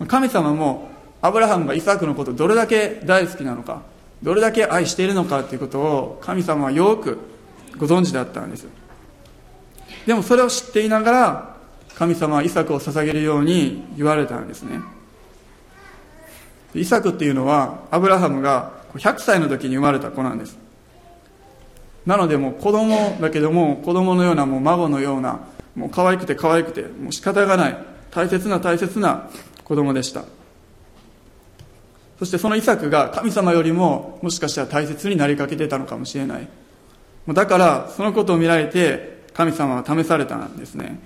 [0.09, 0.91] 神様も
[1.21, 3.83] アブラハムがイサクのことどれだけ大好きなのか
[4.23, 7.19] どれだけ愛しているのかということを神様はよく
[7.77, 8.67] ご存知だったんです。
[10.07, 11.57] でもそれを知っていながら
[11.97, 14.81] 神様はイサクを捧げるように言われたんですね。
[16.75, 20.59] イサクっていうのはアブラハムが100歳の時に生まれた子なんです。
[22.05, 25.41] なのでもう子供だけども子供のようなもう孫のような
[25.75, 27.77] もう可愛くて可愛くてもう仕方がない
[28.11, 29.29] 大切な大切な
[29.65, 30.25] 子供でした。
[32.19, 36.49] そしてそのイサクが神様よりももしかしたら大切になりかけてたのかもしれない。
[37.29, 40.99] だからそのことを見られて神様は試されたんですね。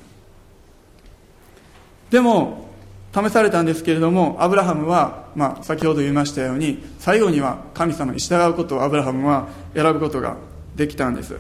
[2.11, 2.71] でも
[3.13, 10.37] 試されたんですけれどもアブラハムは、まあ、先ほど言いましたように最後には神様に従うことをアブラハムは選ぶことが
[10.77, 11.37] できたんです、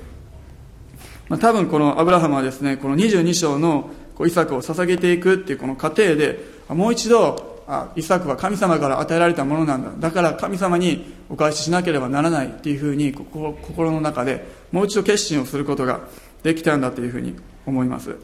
[1.28, 9.90] まあ、多分このアブラハムはですねこの22章のこうイサクを捧げていくっていうこの過程でもう一度あイサクは神様から与えられたものなんだ。
[9.96, 16.00] だから神様にお返ししなければならないっていうふうに心の中でもう一度決心をすることが
[16.42, 17.34] できたんだというふうに
[17.66, 18.16] 思います。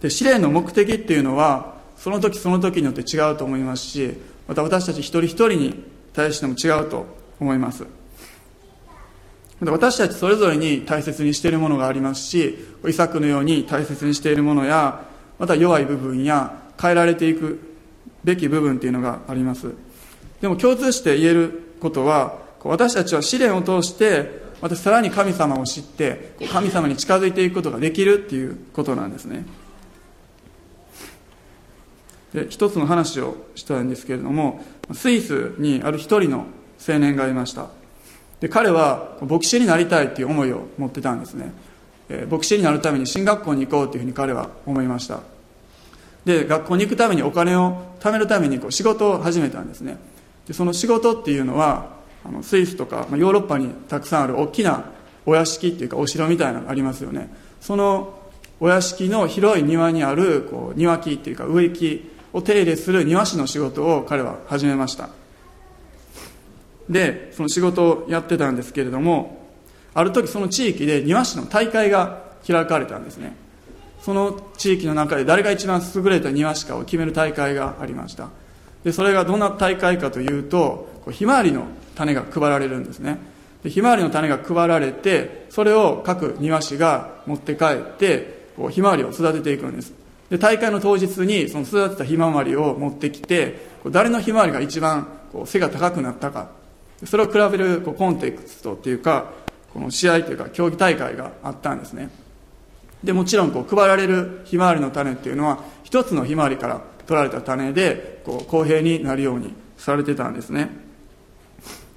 [0.00, 4.14] で試練の目的っていうのはその時その時によって違うと思いますし
[4.48, 7.06] また私たち一人一人に対しても違うと
[7.40, 7.86] 思います。
[9.60, 15.04] 私たちそれぞれに大切にしているものがありますしイサクのように大切にしているものや
[15.38, 17.60] また弱い部分や変えられていく
[18.24, 19.72] べき部分っていうのがあります。
[20.40, 29.44] でも共通して言えることは私たちは試練を通してまたさらに神様を知って神様に近づいていくことができるっていうことなんですね。
[32.32, 36.46] で一つの話をしたんですけれどもスイスにある一人の
[36.88, 37.66] 青年がいました。
[38.40, 41.52] で彼は牧師になりたいっていう思いを持ってたんですね、
[42.08, 45.20] え牧師になるために進学校に行こうというふうに彼は思いました。
[46.24, 49.98] で学校に行くためにお金を貯めるためにこう仕事を始めたんですね。
[50.46, 51.91] でその仕事っていうのは
[52.24, 54.84] あのスイスとか、まあ、ヨーロッパにたくさんある大きな
[55.26, 57.32] お屋敷っていうかお城みたいなのがありますよね。
[57.60, 58.18] その
[58.60, 65.08] お屋敷の広い庭にあるこう庭木っていうか植木を手入れする庭師の仕事を彼は始めました。
[66.88, 69.46] でその仕事をやってたんですけれども
[69.94, 73.36] ある時その地域で庭師の大会が開かれたんですね。
[74.00, 78.30] その地域の中で誰が一番優れた庭師かを決める大会がありました。
[78.84, 83.18] でそれがどんな大会かというとひまわりの種が配られるんですね。
[83.62, 89.92] でひまわりの種が配られてそれを各庭師が持って帰ってこうひまわりを育てていくんです。
[90.30, 96.50] で大会の当日にその育てたひまわりを持ってきて誰のひまわりが一番こう背が高くなったか。
[97.04, 99.32] それを比べるこうコンテクストっていうか
[99.72, 102.10] この試合というか競技大会があったんですね。
[103.02, 110.70] でもちろんこう配られるひまわりの種っていうのは一つのひまわりから取られた種でこう公平になるようにされてたんですね。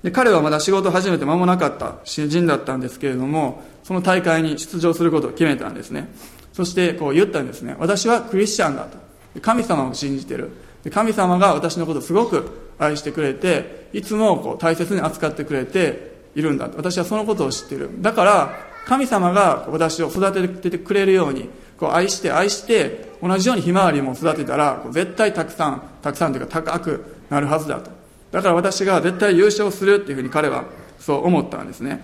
[0.05, 6.09] で彼はまだ仕事始めて間もなかった新人だったんですけれどもその大会に出場することを決めたんですね。
[6.53, 7.75] そしてこう言ったんですね。
[7.79, 8.99] 私はクリスチャンだと。
[9.41, 10.51] 神様を信じてる。
[10.93, 16.77] 神様が私のことをすごく愛してくれていつもこう大切に扱ってくれているんだと。
[16.77, 17.89] 私はそのことを知ってる。
[17.99, 27.94] だから神様が私を育ててくれるようにこう愛して愛して同じようにひまわりも育てたら絶対たくさんたくさんというか高くなるはずだと。
[28.35, 30.65] だから私が絶対優勝するっていうふうに彼は
[30.99, 32.03] そう思ったんですね。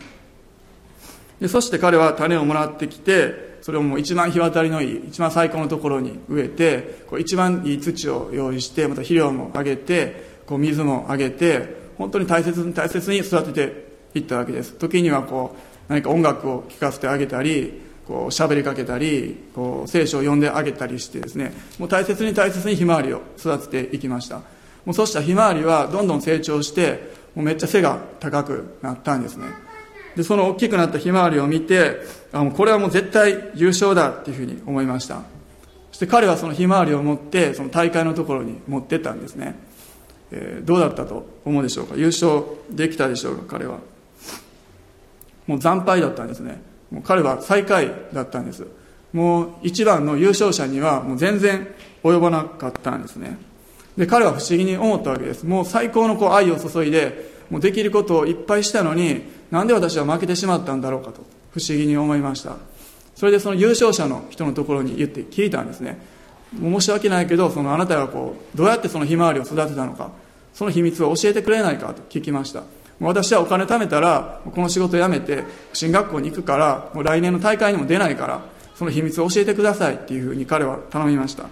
[1.41, 13.67] でそして彼は種をもらってきてそれをもう一番日渡りのいい一番最高のところに植えてこう一番いい土を用意してまた肥料もあげてこう水もあげて本当に大切に大切に育て
[14.13, 14.71] ていったわけです。
[14.75, 15.53] 時にはこ
[15.89, 24.41] う何か音楽を聴かせてあげたりこう喋りかけたりこう聖書を読んであげたりしてですねもう大切に大切にひまわりを育てていきました。
[24.85, 29.45] もうそうしたひまわりはどんどん成長してもうめっちゃ背が高くなったんですね。
[30.15, 32.01] でその大きくなったひまわりを見て
[32.33, 35.21] あもうこれはもう絶対優勝だっていうふうに思いました。
[35.91, 39.55] そして彼はそのひまわりを持ってその大会のところに持ってったんですね、
[40.31, 41.95] えー、どうだったと思うでしょうか？
[41.95, 43.43] 優勝できたでしょうか？
[43.47, 43.79] 彼は。
[45.47, 46.61] もう惨敗だったんですね。
[46.91, 48.65] もう彼は最下位だったんです。
[49.13, 51.67] もう一番の優勝者にはもう全然
[52.03, 53.37] 及ばなかったんですね。
[54.01, 55.43] で彼は不思議に思ったわけです。
[55.43, 62.55] もう最高のこう愛を注いでもうできることをいっぱいしたのになんで私は負けてしまったんだろうかと不思議に思いました。
[63.13, 65.99] それでその優勝者の人のところに言って聞いたんですね。
[66.59, 70.09] 申し訳ないけどそのあなたがこうどうやってそのひまわりを育てたのか
[70.51, 72.63] その秘密を教えてくれないかと聞きました。
[72.99, 78.41] 私はお金貯めたらこの仕事辞めて進学校に行くからもう来年の大会にも出ないから
[78.73, 81.45] その秘密を教えてくださいっていうふうに彼は頼みました。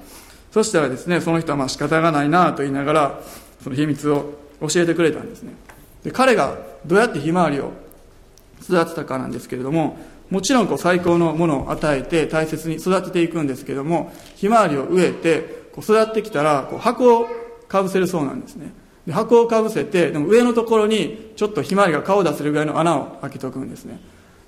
[0.52, 3.20] そしたらですねその人はまあ仕方がないなと言いながら
[3.64, 5.54] その秘密を教えてくれたんですね。
[6.04, 7.72] で彼がどうやってひまわりを
[8.62, 9.98] 育てたかなんですけれども
[10.30, 17.28] もちろんこう最高のものを与えて大切に育てていくんですけどもひまわりを植えてこう育ってきたらこう箱を
[17.68, 18.74] かぶせるそうなんですね。
[19.06, 24.00] で箱をかぶせてでも上のところにちょっとひまわりが顔を出せるぐらいの穴を開けとくんですね。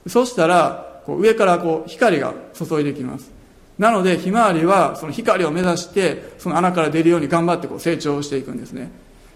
[0.08, 3.41] そしたらこう上からこう光が注いできます。
[3.82, 8.92] なのでひまわりはその光を目指してその穴から出るように頑張ってこう成長していくんですね。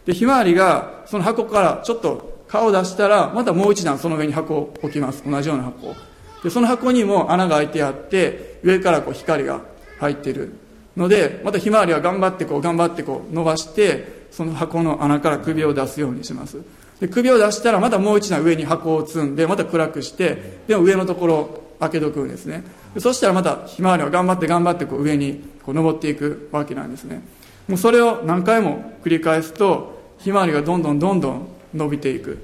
[0.05, 5.23] でひまわりがその箱からちょっと顔を出したらまたもう一段その上に箱を置きます。
[5.25, 5.95] 同じような箱
[6.43, 9.61] でその箱にも穴が開いてあって上からこう光が
[9.99, 10.53] 入ってる。
[10.95, 16.61] のでまたひまわりは頑張ってこう頑張ってこう伸ばしてその箱の穴から首を出すようにします。
[16.99, 22.63] で首を出したらまたもう一段上に箱を積んでまた暗くしてでも上のところを開けとくんですね。
[22.99, 27.21] そしたらまたひまわりは頑張って頑張ってこう上にこう登っていくわけなんですね。
[27.67, 32.37] もうそれを何回も繰り返すとひまわりがどんどんどんどん伸びていく。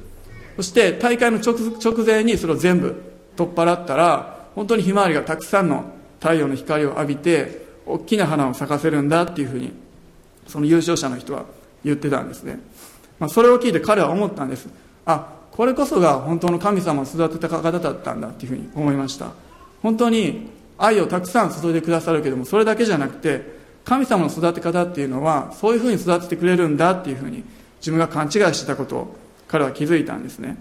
[0.58, 3.02] そして大会の直前にそれを全部
[3.36, 5.86] 取っ払ったら本当にひまわりがたくさんの
[6.20, 9.72] 太陽の光を浴びて大きな花を咲かせるんだっていうふうに
[10.48, 11.46] その優勝者の人は
[11.84, 12.60] 言ってたんですね、
[13.18, 14.68] まあ、それを聞いて彼は思ったんです。
[15.06, 19.32] あこれこそが本当の神様を育てた方だったんだっていうふうに思いました。
[19.82, 27.44] 本当に愛をたくさん注いでくださるけどもそれだけじゃなくて神様の育て方っていうのはそういうふうに育ててくれるんだっていうふうに
[27.80, 29.16] 自分が勘違いしてたことを
[29.48, 30.58] 彼は気づいたんですね。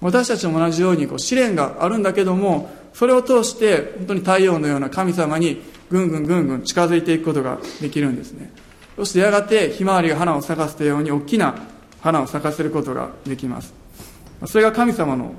[0.00, 8.50] 私たちも同じようにこう試練があるんだけどもそれを通して本当に太陽のような神様にぐんぐんぐんぐん近づいていくことができるんですね。
[8.96, 11.54] そしてやがてひまわりが花を咲かせたように大きな
[12.00, 13.74] 花を咲かせることができます。
[14.46, 15.34] それが神様の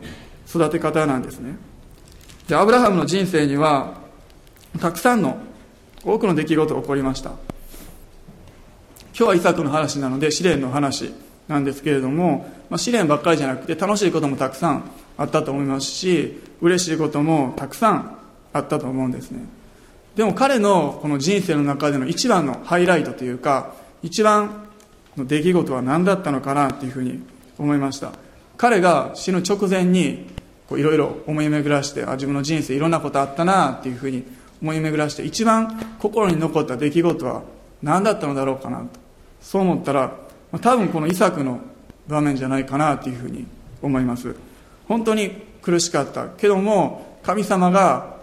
[0.48, 1.56] 育て方なんですね。
[2.48, 3.96] でアブラハムの人生には
[4.80, 5.38] たくさんの
[6.04, 7.32] 多くの出来事が起こりました。
[9.18, 11.12] 今日はイサクの話なので試練の話
[11.48, 14.84] なんですけれども、まあ、試練ばっかりじゃなくて楽しいこともたくさん
[15.18, 18.18] あったと思いますし嬉しいこともたくさん
[18.54, 19.40] あったと思うんですね。
[20.16, 24.68] でも彼のこの人生の中での一番のハイライトというか一番
[25.18, 27.22] の出来事は何だったのかなっていうふうに
[27.58, 28.14] 思いました。
[28.56, 30.37] 彼が死ぬ直前に
[30.72, 34.26] いろいろ思い巡らしてあ自分の人生いろんなことあったなっていうふうに
[34.62, 37.44] 思い巡らして一番心に残った出来事は
[37.82, 39.00] 何だったのだろうかなと。
[39.42, 40.14] そう思ったら
[40.62, 41.62] 多分このイサクの
[42.08, 43.46] 場面じゃないかなというふうに
[43.82, 44.36] 思います。
[44.88, 46.28] 本当に苦しかった。
[46.28, 48.18] けども神様が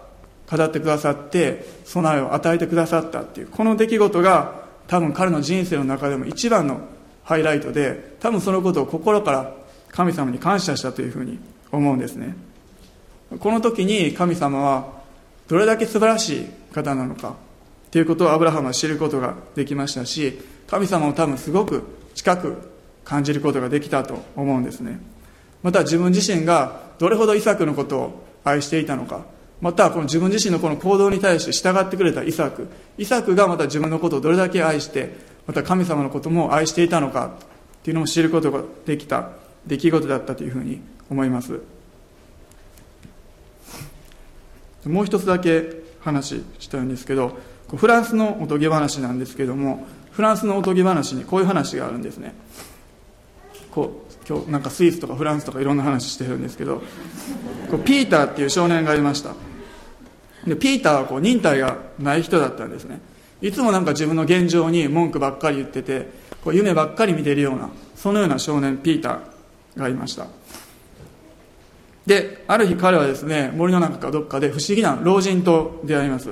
[0.49, 6.81] 語ってくださって備えを与えてくださったっていうこの出来事が多分彼の人生の中でも一番の
[7.23, 9.51] ハイライトで多分そのことを心から
[9.89, 11.39] 神様に感謝したというふうに
[11.75, 12.35] 思うんですね。
[13.39, 14.93] この時に神様は
[15.47, 17.35] どれだけ素晴らしい方なのか
[17.91, 21.83] ということをアブラハムは知ることができましたし神様を多分すごく
[22.13, 22.57] 近く
[23.03, 24.99] 感じることができたと思うんですね。
[25.63, 29.25] また自分自身がどれほどイサクのことを愛していたのか
[29.61, 35.15] またこの自分自身のこの行動に対して従ってくれたイサクイサクがまた自分のことをどれだけ愛して
[35.47, 37.33] また神様のことも愛していたのか
[37.77, 39.29] っていうのも知ることができた
[39.65, 41.59] 出来事だったというふうに思います。
[44.85, 47.37] もう一つだけ話したいんですけど
[47.75, 52.33] フランスのおとぎ話なんですけどもフランスのおとぎ話にこういう話があるんですね。
[53.71, 56.81] こう今日なんかスイスとかフランスとかいろんな話してるんですけど
[57.69, 59.33] こうピーターっていう少年がいました。
[60.47, 62.99] でピーターはこう忍耐がない人だったんですね。
[63.41, 66.07] いつもなんか自分の現状に文句ばっかり言ってて
[66.43, 70.27] こう夢ばっかり見てるようなそのような少年ピーターがいました。
[72.05, 76.29] である日彼はですね森の中かどっかで不思議な老人と出会います。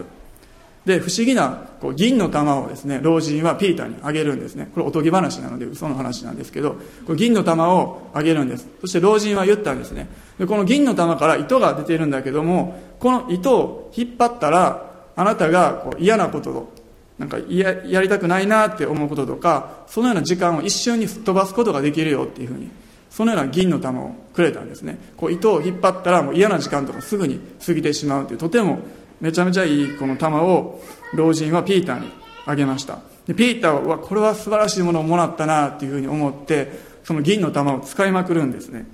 [0.85, 4.69] で不思議なこう銀の玉をですね老人はピーターにあげるんですね。
[4.73, 6.75] これおとぎ話なので嘘の話なんですけど
[7.07, 8.67] こ銀の玉をあげるんです。
[8.81, 10.07] そして老人は言ったんですね。
[10.37, 16.73] でこの銀の玉から糸が出ているんだけどもこの糸を引っ張ったらあなたがこう嫌なことを
[17.17, 22.69] なんかややりたくないなって思うこととかそのような時間を一瞬にすっ飛ばすことができるよっていうふうに
[23.13, 24.97] そのような銀の玉をくれたんですね。
[25.17, 28.79] こう糸を引っ張ったらもう嫌な時間とかすぐに過ぎてしまうというとても
[29.21, 30.81] めちゃめちゃいいこの玉を
[31.13, 32.07] 老人はピーターに
[32.47, 33.01] あげました。
[33.27, 36.71] でピーターはこれは素晴らしいものをもらったなっていうふうに思って
[37.03, 38.87] その銀の玉を使いまくるんですね。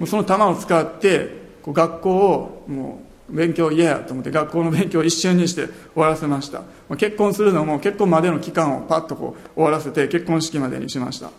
[0.00, 1.28] もうその玉を使って
[1.62, 6.62] こう学校をもう勉強嫌やと思って学校の勉強を一瞬にして終わらせました。
[6.96, 11.30] 結婚するのも結婚までの期間をパッとこう終わらせて結婚式までにしました。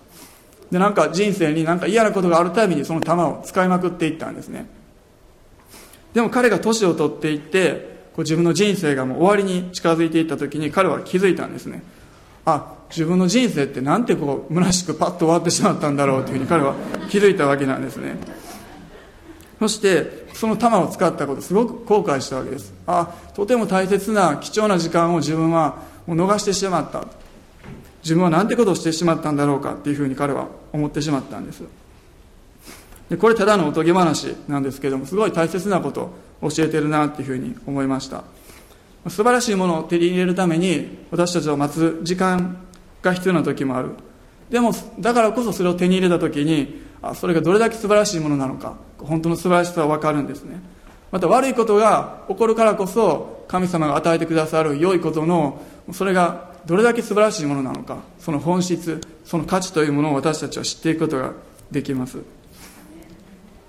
[0.71, 4.67] でなんか人生になんか嫌なことがあるたびにその玉を使いまくっていったんですね。
[6.13, 11.83] でも彼が年を取っていってこう自分の人生がもう終わりに近づいていった時に彼は気づいたんですね。
[12.45, 16.75] あ自分の人生ってなんてこう虚しくパッと終わってしまったんだろうというふうに彼は
[17.09, 18.15] 気づいたわけなんですね。
[19.59, 22.73] そしてその玉を使ったことすごく後悔したわけです。
[22.85, 27.05] あとても大切な貴重な時間を自分はもう逃してしまった。
[28.07, 31.61] 自分は何てことをしてしまったんだろうかっていうふうに彼は思ってしまったんです。
[33.09, 38.23] でこれただのおとぎ話なんですけどもすごい大切なことを教えてるなっていうふうに思いました。
[39.09, 42.65] 素晴らしいものを手に入れるために私たちは待つ時間
[43.01, 43.89] が必要な時もある。
[44.49, 50.61] でもだからこそそれを手に入れた時にあそれがどれだけ素晴らしいものなのか本当の素晴らしさは分かるんですね。
[51.11, 61.31] また悪いことが起こるからこそ神様が与えてくださる良いことのそれがどれだけ素晴らしいものなのかその本質その価値というものを私たちは知っていくことが
[61.71, 62.17] できます。
[62.17, 62.25] 本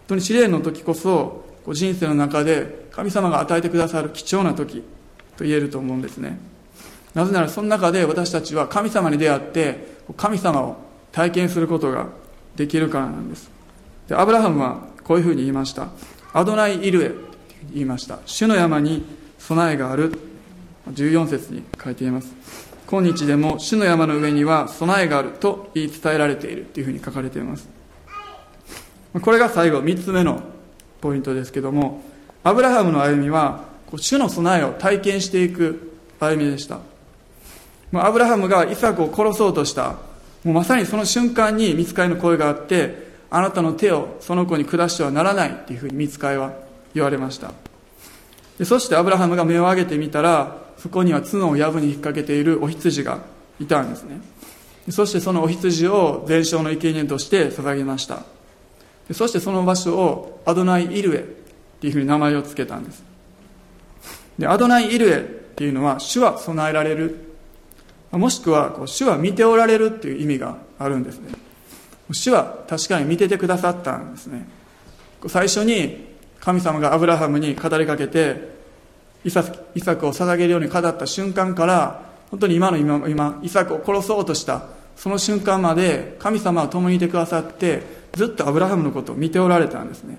[0.08, 4.82] 当に試練の時こそ人生の中で神様が与えてくださる貴重な時
[5.36, 6.38] と言えると思うんですね。
[7.14, 10.76] なぜならその中で私たちは神様に出会って神様を
[11.12, 12.08] 体験することが
[12.56, 13.50] できるからなんです。
[14.08, 15.88] でアブラハムはこういうふうに言いました。
[16.32, 17.12] アドナイ・イルエ
[17.72, 18.18] 言いました。
[18.26, 19.04] 主の山に
[19.38, 20.18] 備えがある。
[20.92, 22.67] 14節に書いています。
[22.90, 27.68] 今日でも主の山の上には備えがあると言い伝えられているというふうに書かれています。
[29.20, 30.40] これが最後3つ目の
[31.02, 32.02] ポイントですけども
[32.44, 33.64] アブラハムの歩みは
[33.94, 36.78] 主の備えを体験していく歩みでした。
[37.92, 39.96] アブラハムがイサクを殺そうとした。
[40.44, 46.54] もうまさにその瞬間に見つかりの声があってあなたの手をその子に下してはならないっていうふうに見つかりは
[46.94, 47.52] 言われました。
[48.58, 53.20] でそしてアブラハムが目を上げてみたらそこには角を藪に引っ掛けているお羊が
[53.60, 54.20] いたんですね。
[54.90, 58.22] そしてそのお羊を全焼の生贄として捧げました。
[59.12, 61.22] そしてその場所をアドナイ・イルエっ
[61.80, 63.02] ていうふうに名前を付けたんです。
[64.38, 65.20] でアドナイ・イルエっ
[65.56, 67.16] ていうのは主は備えられる。
[68.12, 71.32] もしくはこう主は見ておられるっていう意味があるんですね。
[72.12, 74.48] 主は確かに見ててくださったんですね。
[75.26, 76.06] 最初に
[76.40, 78.57] 神様がアブラハムに語りかけて
[79.24, 79.44] イサ
[79.74, 84.66] イサクを捧げるように語った瞬間から本当に今の今今イサクを殺そうとした
[84.96, 90.18] その瞬間まで神様は共にいてくださってずっとアブラハムのことを見ておられたんですね。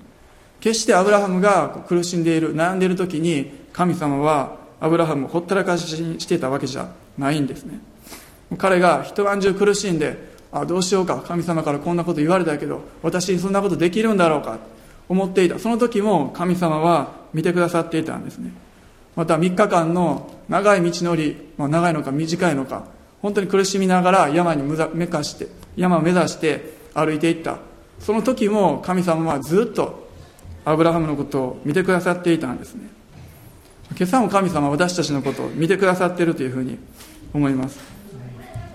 [0.62, 7.80] 決してアブラハムが苦しんでいる悩んでいる時に神様はアブラハムをほったらかしにしていたわけじゃないんですね。
[8.58, 10.18] 彼が一晩中苦しんで
[10.52, 14.58] あどうしようか神様からこんなこと言われたけど私にそんなことできるんだろうか
[15.08, 15.60] 思っていた。
[15.60, 18.52] その時も神様は見てくださっていたんですね。
[19.20, 22.86] また3日間の長い道のり、まあ、長いのか短いのか
[23.22, 24.64] 本当に苦しみながら山に
[24.94, 27.58] めかして山を目指して歩いていった。
[28.00, 30.08] その時も神様はずっと
[30.64, 32.88] アブラハムのことを見てくださっていたんですね。
[33.98, 36.80] 今朝も神様は私たちのことを見てくださっているというふうに
[37.34, 37.78] 思います。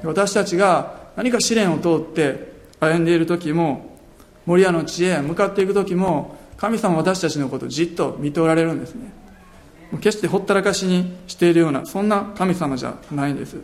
[0.02, 3.96] 私たちが何か試練を通って歩んでいる時も
[4.44, 9.23] 守屋の地へ向かっていく時も神様は私たちのことをじっと見ておられるんですね。
[9.98, 13.56] 決してほったらかしにしているようなそんな神様じゃないんです。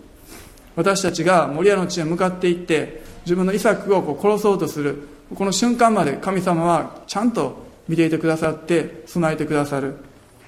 [0.77, 9.97] 私たちが守屋の地へ向かっていって自分の遺作をこう殺そうとするこの瞬間まで神様はちゃんと見ていてくださって備えてくださる。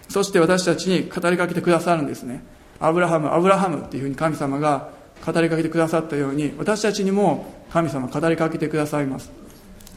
[0.09, 2.45] そして私たちに語りかけてくださるんですね。
[2.81, 4.91] アブラハムアブラハムっていうふうに神様が
[5.25, 9.31] 語りかけてくださったように私たちにも神様語りかけてくださいます。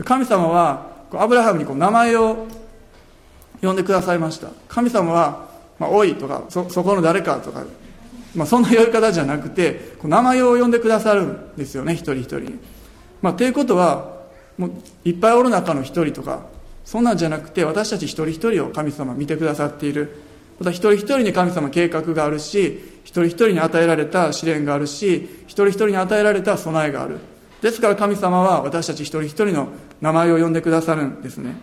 [0.03, 2.47] 神様はアブラハムにこう名前を
[3.61, 4.49] 呼んでくださいました。
[4.67, 5.47] 神様は
[5.79, 7.63] 「まあ、おい」とかそ「そこの誰か」とか、
[8.35, 12.59] まあ、そんな呼び方じゃなくてこう名前を呼んでくださるんですよね一人一人に。
[13.21, 14.15] まあ、ということは
[14.57, 14.71] もう
[15.03, 16.41] いっぱいおる中の一人とか
[16.83, 20.23] そんなんじゃなくて私たち一人一人を神様見てくださっている。
[20.59, 27.17] また一人一人に神様計画があるし一人一人に与えられた試練があるし一人一人に与えられた備えがある。
[27.61, 29.69] ですから神様は私たち一人一人の
[29.99, 31.55] 名前を呼んでくださるんですね。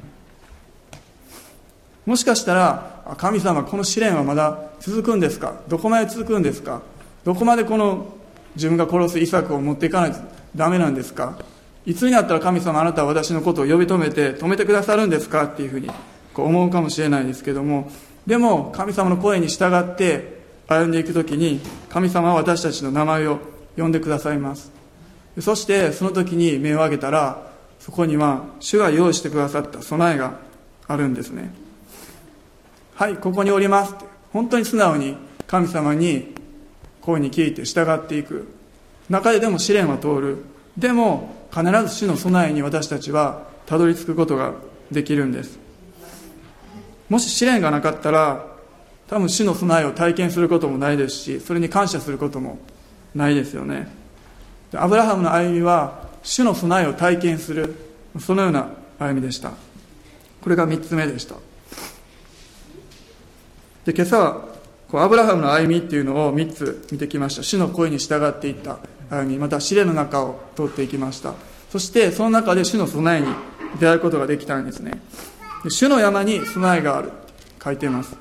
[2.04, 5.60] もしかしたら神様この試練はまだ続くんですか？
[5.68, 6.82] どこまで続くんですか？
[7.24, 8.06] どこまでこの
[8.54, 10.18] 自分が殺す遺作を持っていかないと
[10.54, 11.38] ダメなんですか？
[11.84, 15.44] いつになったら神様あなたは私のことを呼び止めて止めてくださるんですか？
[15.44, 15.90] っていうふうに
[16.32, 17.90] こう思うかもしれないですけども。
[18.26, 23.40] でも神様の声に従って歩んでいく時に神様は私たちの名前を
[23.76, 24.70] 呼んでくださいます。
[25.40, 27.50] そしてその時に目を上げたら
[27.80, 30.38] そこには主が用意してくださった備えが
[30.86, 31.52] あるんですね。
[33.02, 33.96] はいここにおります。
[34.32, 35.16] 本当に素直に
[35.48, 36.36] 神様に
[37.00, 38.46] 声に聞いて従っていく。
[39.10, 40.44] 中ででも試練は通る。
[40.78, 44.52] でも必ず主の備えに私たちはたどり着くことが
[44.92, 45.58] できるんです。
[47.08, 48.46] もし試練がなかったら
[49.08, 52.60] 多分主の備えを体験することもないですしそれに感謝することも
[53.16, 53.88] ないですよね。
[54.74, 57.74] アブラハムの歩みは主の備えを体験する
[58.20, 59.50] そのような歩みでした。
[60.40, 61.34] これが3つ目でした。
[63.84, 64.48] で今朝は
[64.88, 67.42] こうアブラハムの歩みっていうのを3つ見てきました。
[67.42, 68.78] 主の声に従っていった
[69.10, 71.34] 歩みまた試練の中を通っていきました。
[71.70, 73.28] そしてその中で主の備えに
[73.80, 74.92] 出会うことができたんですね。
[75.64, 77.10] で主の山に備えがある
[77.62, 78.16] 書いています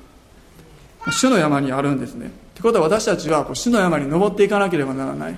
[1.10, 2.26] 主の山にあるんですね。
[2.26, 5.36] ってことは私たちはこう主の山に登っていかなければならない。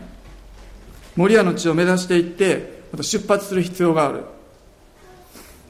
[1.16, 4.24] 守屋の地を目指していってまた出発する必要がある。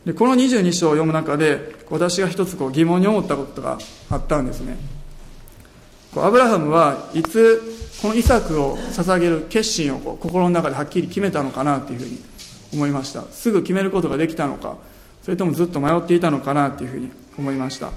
[0.04, 3.78] でこの22章を読む中で私が一つこう疑問に思ったことが
[4.10, 4.76] あったんですね。
[6.16, 7.60] アブラハムはいつ
[8.00, 12.18] このイサクを捧げる決心をこう心の中ではっきり決めたのかなというふうに
[12.74, 13.22] 思いました。
[13.22, 14.76] すぐ決めることができたのか
[15.22, 17.90] それともずっと迷っていたのかなというふうに思いました。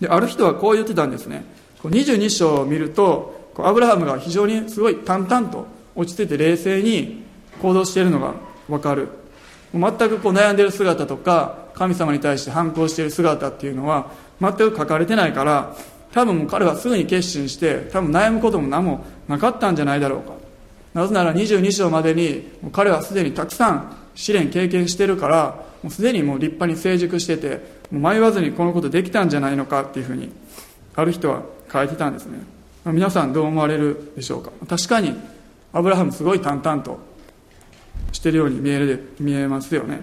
[0.00, 1.44] である人はこう言ってたんですね。
[1.84, 7.22] 22章を見るとアブラハムが非常にすごい淡々と落ち着いて冷静に
[7.60, 8.34] 行動しているのが
[8.68, 9.19] 分かる。
[9.72, 14.10] 全くこう悩んでいる姿とか神様に対して反抗している姿っていうのは
[14.40, 15.74] 全く書かれてないから
[16.12, 20.32] 多分彼はすぐに決心して多分悩むことも何もなかったんじゃないだろうか。
[20.92, 27.60] なぜなら22章までに彼はすでにたくさん試練経験してるからもうすでにもう立派に成熟してて
[27.92, 30.32] もう迷わずにこのことできたんじゃないのかっていうふうに
[30.96, 31.42] ある人は
[31.72, 32.40] 書いてたんですね。
[32.86, 34.50] 皆さんどう思われるでしょうか。
[34.68, 35.14] 確かに
[35.72, 36.98] アブラハムすごい淡々と
[38.12, 40.00] してるように見える見えますよね。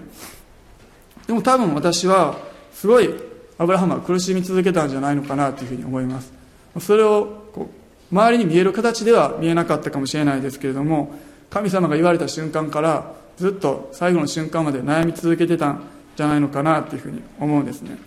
[1.26, 2.38] でも多分私は
[2.72, 3.10] すごい
[3.58, 6.32] アブラハムは苦しみ続けたんじゃないのかなというふうに思います。
[6.80, 7.68] それをこ
[8.10, 11.14] う周りに見える形では見えなかったかもしれないですけれども
[11.50, 15.82] 神様が言われた瞬間からずっと最後の瞬間まで悩み続けてたん
[16.16, 17.98] じゃないのかなというふうに思うんですね。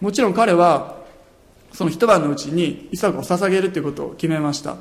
[0.00, 1.00] もちろん彼は
[1.72, 4.76] その一晩のうちにイサクを捧げるということを決めました。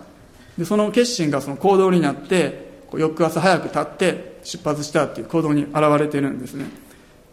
[0.57, 6.65] でその決心がその行動になって翌朝早く立って出発したっていう行動に現れてるんですね。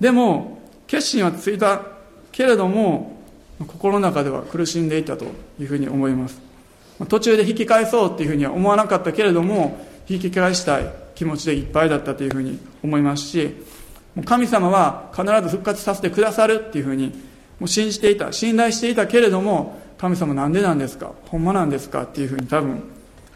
[0.01, 1.83] でも決心はついた
[2.33, 3.17] けれども
[3.67, 5.25] 心の中では苦しんでいたと
[5.59, 6.41] いうふうに思います。
[7.09, 13.55] 途中で引き返そうっていうふうには思わなかったけれども引き返したい気持ちでいっぱいだったというふうに思いますし
[14.25, 17.13] 神様は必ず復活させてくださるっていうふうに
[17.61, 21.13] も信じていた信頼していたけれども神様なんでなんですか？
[21.27, 22.03] ほんまなんですか？
[22.03, 22.83] っていうふうに多分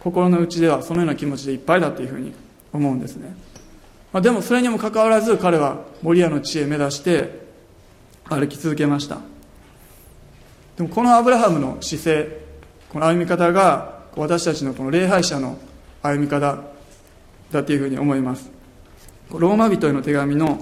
[0.01, 2.33] 心の内ではそのような気持ちでいっぱいだっていうふうに
[2.73, 3.35] 思うんですね、
[4.13, 7.41] まあ、でもそれにもかかわらず彼は守屋の地へ目指して
[8.25, 9.19] 歩き続けました。
[10.77, 12.41] でもこのアブラハムの姿勢
[12.89, 15.59] この歩み方が私たちのこの礼拝者の
[16.03, 16.63] 歩み方
[17.51, 18.51] だというふうに思います。
[19.31, 20.59] ローマ人への手紙の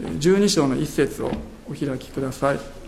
[0.00, 1.30] 12章の一節を
[1.68, 2.83] お開きください。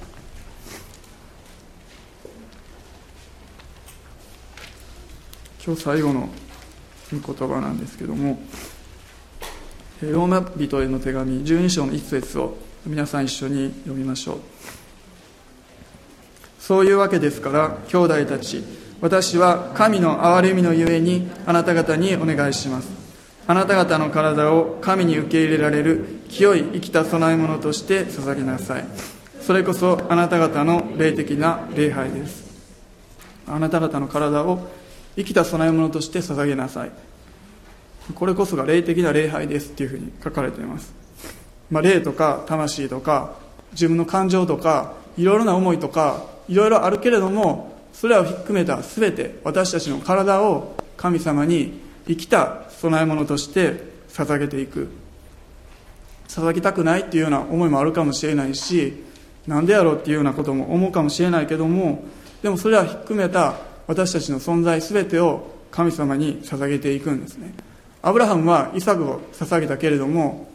[5.67, 6.29] 今日最後の
[7.11, 8.39] 言葉なんですけども
[10.01, 12.57] ローマ人への手紙12章の一節を
[12.87, 14.39] 皆さん一緒に読みましょう。
[16.61, 18.63] そういうわけですから兄弟たち
[19.01, 22.89] 私は神の憐れみのゆえにあなた方にお願いします。
[23.49, 28.85] あなた方の体を神に受け入れられる清い生きた供え物として捧げなさい。
[29.41, 32.45] それこそあなた方の霊的な礼拝です。
[33.49, 34.86] あなた方の体を
[35.17, 36.91] 生きた供え物として捧げなさい。
[38.15, 40.95] これこそが霊的な礼拝ですっていうふうに書かれています、
[41.71, 43.35] まあ、霊とか魂とか
[43.73, 54.89] 自分の感情とかいろいろな思いとかいろいろあるけれどもそれらを含めた全て私たちの体を神様に生きた供え物として捧げていく。
[56.29, 59.05] 捧げたくないっていうような思いもあるかもしれないし
[59.47, 62.03] なんでやろうっていうようなことも思うかもしれないけども
[62.43, 63.55] でもそれは含めた
[63.87, 67.55] 私たちの存在全てを神様に捧げていくんですね。
[68.03, 70.49] アブラハムはイサクを捧げたけれども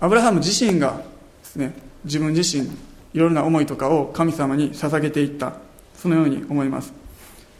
[0.00, 1.02] アブラハム自身が
[1.42, 1.74] ですね
[2.04, 2.66] 自分自身
[3.14, 5.54] いろいろな思いとかを神様に捧げていった。
[6.02, 6.92] そのように思います。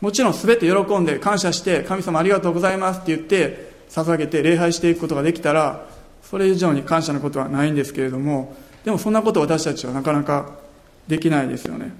[0.00, 5.86] もちろん全て喜んで感謝して神様ありがとうございますって言って捧げて礼拝していくことができたら
[6.24, 10.54] それ以上に感謝のことはないんですけれどもでもそんなこと私たちはなかなか
[11.06, 11.92] できないですよね。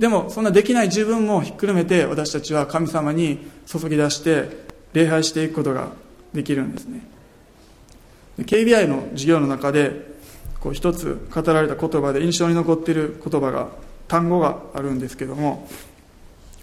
[0.00, 4.48] でもそんなできない自分もひっくるめて私たちは神様に注ぎ出して
[4.94, 5.90] 礼拝していくことが
[6.32, 7.02] できるんですね。
[8.38, 10.10] KBI の授業の中で
[10.58, 13.68] こう一つ語られた言葉で印象に残っている言葉が
[14.08, 15.68] 単語があるんですけども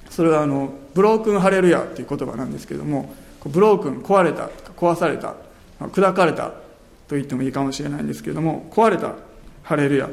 [0.09, 3.13] それはあのブロークンハレルヤという言葉なんですけども
[3.45, 5.35] ブロークン壊れた壊された
[5.79, 6.49] 砕かれた
[7.07, 9.13] と言ってもいいかもしれないんですけども壊れた
[9.61, 10.09] ハレルヤ。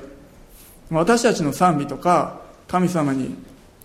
[0.91, 3.35] 私たちの賛美とか神様に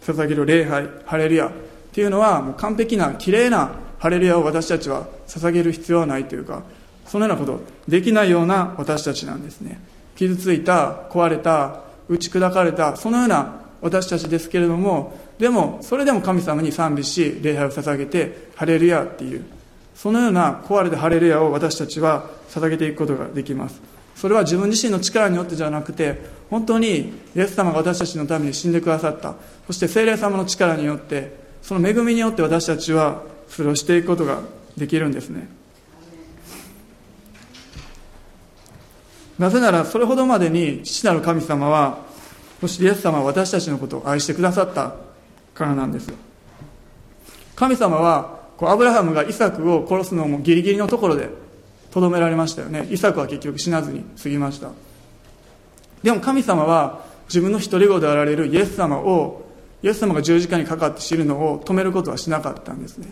[0.01, 1.47] 捧げる礼拝ハレルヤ。
[1.47, 1.51] っ
[1.91, 6.63] ていうのはもう完璧な綺麗なハレルヤを私たちは捧げる必要はないというか
[7.05, 9.81] そのようなことできないような私たちなんですね。
[10.15, 19.45] 傷ついた壊れた打ち砕かれたそのような私たちですけれどもでもそれでも神様に賛美し礼拝を捧げてハレルヤっていう
[19.95, 23.98] そのような壊れたハレルヤを私たちは捧げていくことができます。
[24.19, 29.35] それは自分自身の力によってじゃなくて本当にイエス様が私たちのために死んでくださった。
[29.65, 34.41] そして聖霊様の力によってその恵みによって私たちはそれをしていくことが
[34.75, 35.47] できるんですね。
[39.37, 41.99] なぜならそれほどまでに父なる神様は
[42.59, 44.95] そしてイエス様は私たちのことを愛してくださった
[45.53, 46.11] からなんです。
[47.55, 51.29] 神様はこうアブラハムがイサクを殺すのもギリギリのところで
[51.91, 52.87] とどめられましたよね。
[52.89, 54.71] イサクは結局死なずに過ぎました。
[56.03, 59.45] でも神様は自分の独り子であられるイエス様を
[59.81, 63.07] イエス様が十字架にかかって死ぬのを止めることはしなかったんですね。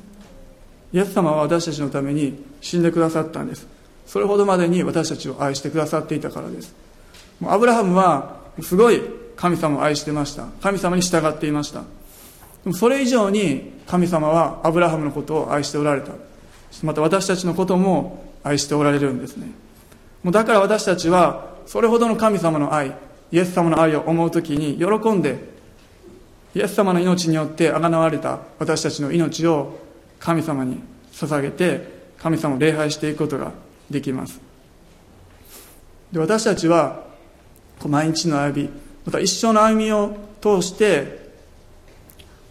[0.94, 3.68] イエス様は私たちのために死んでくださったんです。
[4.06, 6.74] それほどまでに私たちを愛してくださっていたからです。
[7.40, 9.02] もうアブラハムはすごい
[9.36, 10.46] 神様を愛してました。
[10.62, 11.82] 神様に従っていました。
[11.82, 11.86] で
[12.72, 16.12] もそれ以上に神様はアブラハムのことを愛しておられた。
[16.84, 19.52] また私たちのことも愛しておられるんですね。
[20.24, 22.96] もうだから私たちはそれほどの神様の愛
[23.32, 25.38] イエス様の愛を思う時に喜んで
[26.56, 29.80] イエス様の命によってあがなわれた私たちの命を
[30.20, 30.82] 神様に
[31.12, 33.52] 捧げて神様を礼拝していくことが
[33.90, 34.40] できます。
[36.12, 37.06] で私たちは
[37.86, 38.70] 毎日の歩み
[39.06, 41.28] また一生の歩みを通して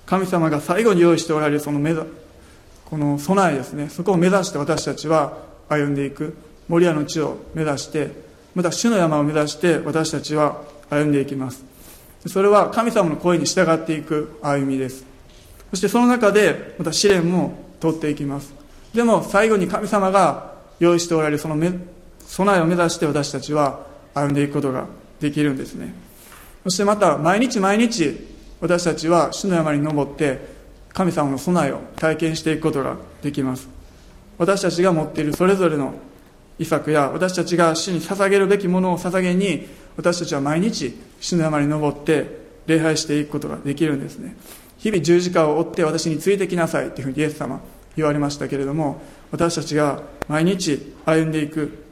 [0.05, 3.89] 神様が最後に用意しておられるその目この備えですね。
[3.89, 6.37] そこを目指して私たちは歩んでいく。
[6.69, 8.11] 守屋の地を目指して
[8.55, 11.65] また主の山を目指して私たちは歩んでいきます。
[12.27, 15.05] それは神様の声に従っていく歩みです。
[15.71, 18.53] そしてその中でまた試練も通っていきます。
[18.95, 21.57] でも最後に神様が用意しておられるその
[22.27, 24.87] 備えを目指して私たちは歩んでいくことが
[25.21, 25.95] できるんですね。
[26.65, 28.27] そしてまた毎日毎日
[28.61, 30.41] 私たちは主の山に登って
[30.93, 33.76] 神様の備えを体験していくことができます。
[34.39, 35.95] 私たちが持っているそれぞれの
[36.59, 39.67] 遺作や私たちが主に捧げるべきものを捧げに
[39.97, 44.37] 私たちは毎日主の山に登って礼拝していくことができるんですね。
[44.79, 47.61] 日々十字架を追って私についてきなさいというふうにイエス様
[47.97, 51.85] 言われましたけれども私たちが毎日歩んでいく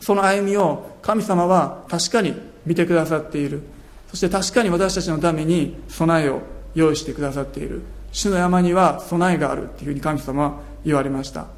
[0.00, 2.34] その歩みを神様は確かに
[2.64, 3.62] 見てくださっている。
[4.08, 6.42] そして確かに私たちのために備えを
[6.74, 7.82] 用意してくださっている。
[8.12, 11.55] 主の山には備えがあるというふうに神様は言われました。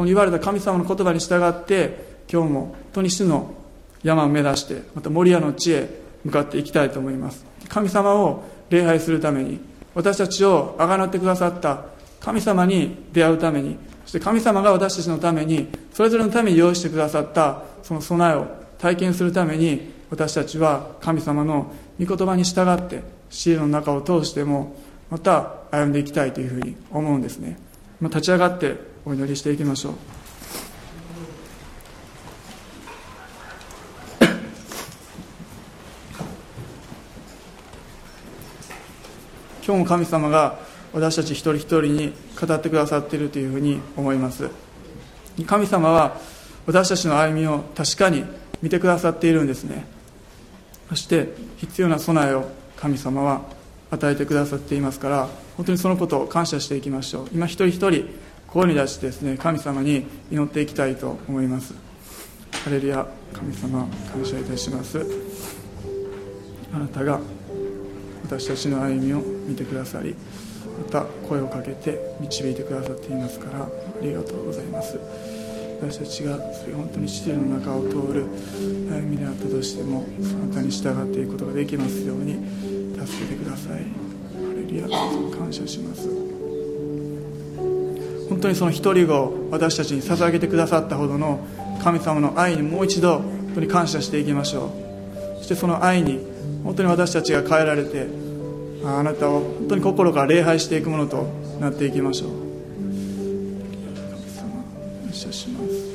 [0.00, 3.52] その言われた神様の言葉に従って今日も本当に主の
[4.02, 5.90] 山を目指してまた守屋の地へ
[6.24, 7.44] 向かっていきたいと思います。
[7.68, 9.60] 神様を礼拝するために
[9.94, 11.84] 私たちをあがなってくださった
[12.18, 18.46] 神様に出会うためにそして神様が私たちのためにそれぞれのために用意してくださったその備えを
[18.78, 24.74] 体験するために私たちは神様の御言葉に従ってシールの中を通しても
[25.10, 27.58] また歩んでいきたいというふうに思うんですね、
[28.00, 29.94] まあ、立ち上がってお祈りしていきましょう。
[39.66, 40.58] 今日も神様が
[40.92, 44.50] 私たち一人一人に語ってくださっているというふうに思います。
[45.46, 46.18] 神様は
[46.66, 48.24] 私たちの歩みを確かに
[48.60, 49.86] 見てくださっているんですね。
[50.90, 53.42] そして必要な備えを神様は
[53.90, 57.28] 与えてくださっていますから本当にそのことを感謝していきましょう。
[57.32, 58.06] 今一人一人
[58.52, 61.74] 声に出してですね神様に祈っていきたいと思います。
[62.64, 65.06] ハレルヤ神様感謝いたします。
[66.72, 67.20] あなたが
[68.24, 70.14] 私たちの歩みを見てくださり
[70.84, 73.68] また声をかけて導いてくださっていますからあ
[74.02, 74.98] りがとうございます。
[75.80, 78.26] 私たちが本当に死の中を通る
[78.90, 82.34] 歩みであったとしてもそなたに従っていくことができますように
[82.98, 83.72] 助けてください。
[83.72, 83.84] ハ
[84.54, 84.88] レルヤ
[85.38, 86.29] 感謝します。
[88.30, 91.40] 本当にその一人を私たちに捧げてくださったほどの
[91.82, 94.70] 神様の愛にもう一度本当に感謝していきましょう。
[95.38, 96.20] そしてその愛に
[96.64, 98.06] 本当に私たちが変えられて
[98.84, 101.24] あなたを本当に心から礼拝していくものと
[101.60, 102.30] なっていきましょう。
[105.04, 105.90] 感謝します。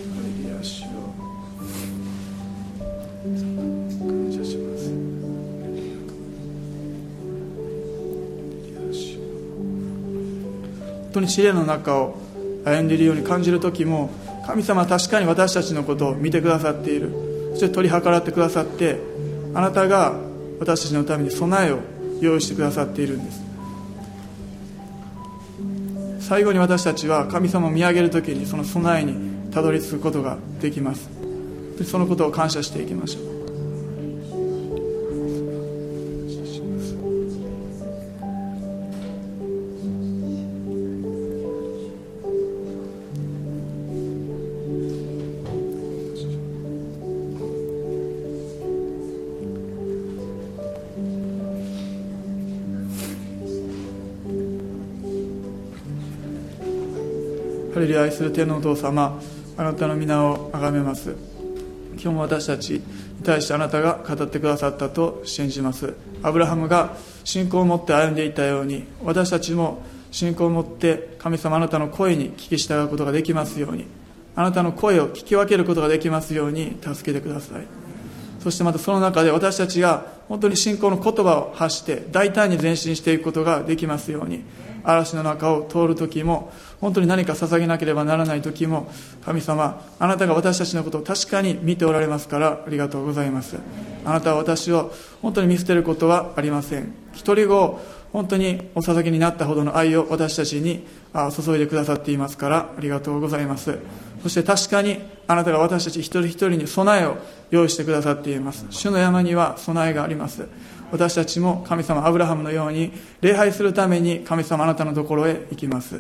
[11.16, 12.25] 本当に試練の中を
[12.66, 14.10] 歩んでいるように感じる時も
[14.46, 17.12] 神様は確かに私たちのことを見てくださっている。
[17.52, 19.00] そして取り計らってくださって
[19.54, 20.20] あなたが
[20.60, 21.80] 私たちのために備えを
[22.20, 23.46] 用意してくださっているんです。
[26.20, 31.08] 最後に私たちは神様を見上げる時にその備えにたどり着くことができます。
[31.86, 33.35] そのことを感謝していきましょう。
[57.76, 59.20] ハレル愛する天のお父様
[59.58, 61.14] あなたの皆を崇めます。
[61.96, 62.82] 今日も私たちに
[63.22, 65.94] 対してあなたが語ってくださったと信じます。
[66.24, 66.96] アブラハムが
[67.26, 73.88] 信仰を持って歩んでいたように私たちも信仰を持って神様あなたの声に聞き従うことができますように
[74.38, 77.66] あなたの声を聞き分けることができますように助けてください。
[78.40, 84.46] そしてまたその中で私たちが本当に信仰の言葉を発して大胆に前進していくことができますように
[84.86, 88.92] 嵐の中を通る時も本当に何か捧げなければならない時も
[89.24, 93.58] 神様あなたが私たちのことを確かに見ておられますからありがとうございます。
[94.06, 96.94] あなたは私を本当に見捨てることはありません。
[97.14, 97.82] 一人子を
[98.14, 100.86] 本当にお捧げになったほどの愛を私たちに
[101.36, 103.78] 注いでくださっていますからありがとうございます。
[104.24, 107.18] そして確かにあなたが私たち一人一人に備えを
[107.52, 108.66] 用意してくださっています。
[108.70, 110.48] 主の山には備えがあります。
[110.96, 116.00] 私たちも神様アブラハムのように礼拝するために神様あなたのところへ行きます。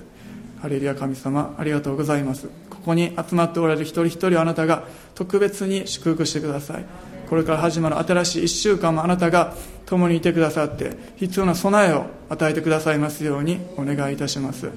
[0.61, 2.47] ハレルヤ神様ありがとうございます。
[2.69, 6.85] ここに集まっておられる一人一人あなたが特別に祝福してください。
[7.29, 9.53] これから始まる新しい1週間もあなたが
[9.85, 14.69] 共にいてくださって必要な備えを与えてくださいますようにお願いいたします。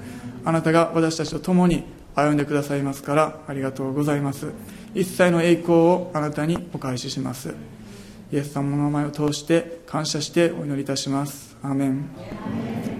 [0.43, 4.47] あなたが私たちと共に歩んでくださいますからありがとうございます。
[4.93, 7.53] 一切の栄光をあなたにお返しします。
[8.31, 11.57] イエス様の名前を通して感謝してお祈りいたします。
[11.63, 12.98] アーメン。